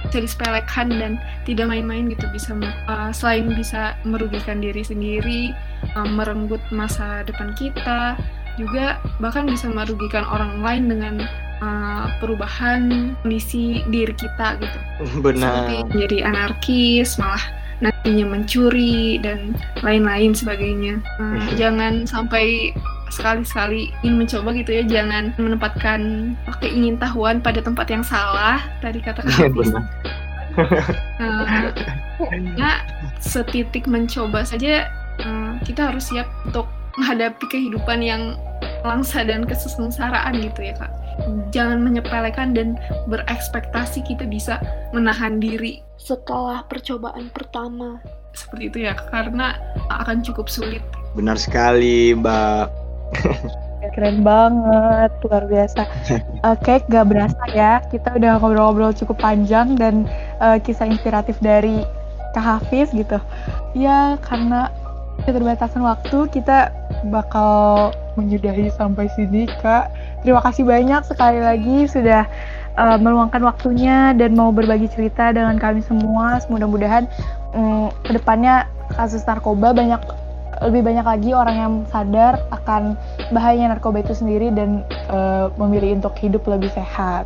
bisa 0.09 0.17
disepelekan 0.25 0.89
dan 0.89 1.21
tidak 1.45 1.69
main-main 1.69 2.09
gitu 2.09 2.25
bisa 2.33 2.57
uh, 2.89 3.13
selain 3.13 3.53
bisa 3.53 3.93
merugikan 4.01 4.57
diri 4.57 4.81
sendiri 4.81 5.53
uh, 5.93 6.09
merenggut 6.09 6.61
masa 6.73 7.21
depan 7.21 7.53
kita 7.53 8.17
juga 8.57 8.97
bahkan 9.21 9.45
bisa 9.45 9.69
merugikan 9.69 10.25
orang 10.27 10.59
lain 10.59 10.83
dengan 10.89 11.15
uh, 11.63 12.05
perubahan 12.19 13.13
kondisi 13.21 13.85
diri 13.87 14.11
kita 14.17 14.59
gitu. 14.59 14.79
Benar. 15.23 15.69
Seperti 15.69 15.75
menjadi 15.93 16.17
anarkis, 16.27 17.15
malah 17.15 17.45
nantinya 18.01 18.25
mencuri 18.33 19.21
dan 19.21 19.53
lain-lain 19.85 20.33
sebagainya. 20.33 20.97
Uh, 21.21 21.37
jangan 21.53 22.09
sampai 22.09 22.73
sekali-sekali 23.13 23.93
ingin 24.01 24.25
mencoba 24.25 24.49
gitu 24.57 24.71
ya. 24.73 24.83
Jangan 24.89 25.37
menempatkan 25.37 26.33
ingin 26.65 26.97
tahuan 26.97 27.37
pada 27.45 27.61
tempat 27.61 27.85
yang 27.93 28.01
salah 28.01 28.57
tadi 28.81 29.03
kata 29.05 29.21
kata 29.21 29.45
uh, 30.57 31.69
nah, 32.57 32.81
setitik 33.21 33.85
mencoba 33.87 34.43
saja 34.43 34.89
uh, 35.23 35.55
kita 35.63 35.91
harus 35.91 36.09
siap 36.09 36.27
untuk 36.47 36.67
menghadapi 36.99 37.45
kehidupan 37.47 38.03
yang 38.03 38.35
langsa 38.83 39.23
dan 39.23 39.47
kesengsaraan 39.47 40.41
gitu 40.41 40.59
ya 40.59 40.73
kak 40.75 40.91
jangan 41.51 41.83
menyepelekan 41.83 42.55
dan 42.55 42.79
berekspektasi 43.07 44.03
kita 44.05 44.27
bisa 44.27 44.59
menahan 44.95 45.37
diri 45.37 45.83
setelah 46.01 46.65
percobaan 46.65 47.29
pertama 47.29 48.01
seperti 48.31 48.63
itu 48.71 48.77
ya 48.87 48.93
karena 49.11 49.59
akan 49.91 50.23
cukup 50.23 50.47
sulit 50.47 50.81
benar 51.13 51.35
sekali 51.35 52.15
mbak 52.15 52.71
Keren 53.91 54.23
banget, 54.23 55.11
luar 55.25 55.43
biasa. 55.51 55.81
Oke, 56.53 56.77
okay, 56.79 56.87
gak 56.87 57.11
berasa 57.11 57.43
ya, 57.51 57.83
kita 57.91 58.15
udah 58.15 58.39
ngobrol-ngobrol 58.39 58.95
cukup 58.95 59.19
panjang 59.19 59.75
dan 59.75 60.07
uh, 60.39 60.55
kisah 60.61 60.87
inspiratif 60.87 61.35
dari 61.43 61.83
Kak 62.31 62.45
Hafiz 62.45 62.93
gitu. 62.95 63.19
Ya, 63.75 64.15
karena 64.23 64.71
keterbatasan 65.27 65.83
waktu, 65.83 66.29
kita 66.31 66.71
bakal 67.11 67.91
menyudahi 68.15 68.71
sampai 68.75 69.07
sini, 69.15 69.47
Kak. 69.61 69.91
Terima 70.23 70.43
kasih 70.43 70.67
banyak 70.67 71.01
sekali 71.07 71.39
lagi 71.39 71.87
sudah 71.87 72.27
uh, 72.77 72.97
meluangkan 72.99 73.43
waktunya 73.43 74.15
dan 74.15 74.35
mau 74.35 74.51
berbagi 74.51 74.87
cerita 74.91 75.31
dengan 75.31 75.57
kami 75.59 75.83
semua. 75.83 76.39
Mudah-mudahan 76.47 77.07
um, 77.55 77.91
ke 78.03 78.15
depannya 78.15 78.67
kasus 78.95 79.23
narkoba 79.23 79.71
banyak 79.71 80.01
lebih 80.61 80.85
banyak 80.85 81.05
lagi 81.05 81.31
orang 81.33 81.55
yang 81.57 81.73
sadar 81.89 82.37
akan 82.53 82.93
bahayanya 83.33 83.73
narkoba 83.73 84.05
itu 84.05 84.13
sendiri 84.13 84.53
dan 84.53 84.85
uh, 85.09 85.49
memilih 85.57 85.97
untuk 85.97 86.13
hidup 86.21 86.45
lebih 86.45 86.69
sehat. 86.69 87.25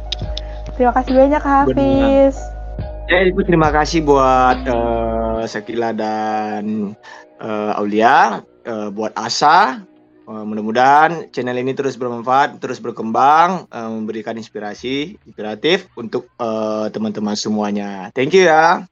Terima 0.80 0.96
kasih 0.96 1.14
banyak 1.16 1.44
Hafiz. 1.44 2.36
Ya, 3.06 3.22
Ibu 3.30 3.46
terima 3.46 3.70
kasih 3.70 4.02
buat 4.02 4.66
uh, 4.66 5.46
Sakila 5.46 5.94
dan 5.94 6.96
uh, 7.38 7.78
Aulia, 7.78 8.42
uh, 8.66 8.90
buat 8.90 9.14
Asa. 9.14 9.84
Uh, 10.26 10.42
mudah-mudahan 10.42 11.30
channel 11.30 11.62
ini 11.62 11.78
terus 11.78 11.94
bermanfaat, 12.02 12.58
terus 12.58 12.82
berkembang, 12.82 13.70
uh, 13.70 13.90
memberikan 13.94 14.34
inspirasi, 14.34 15.22
inspiratif 15.22 15.86
untuk 15.94 16.34
teman-teman 16.34 16.82
uh, 16.82 16.88
teman 16.90 17.12
-teman 17.14 17.36
semuanya. 17.38 17.90
Thank 18.10 18.34
you 18.34 18.50
ya. 18.50 18.90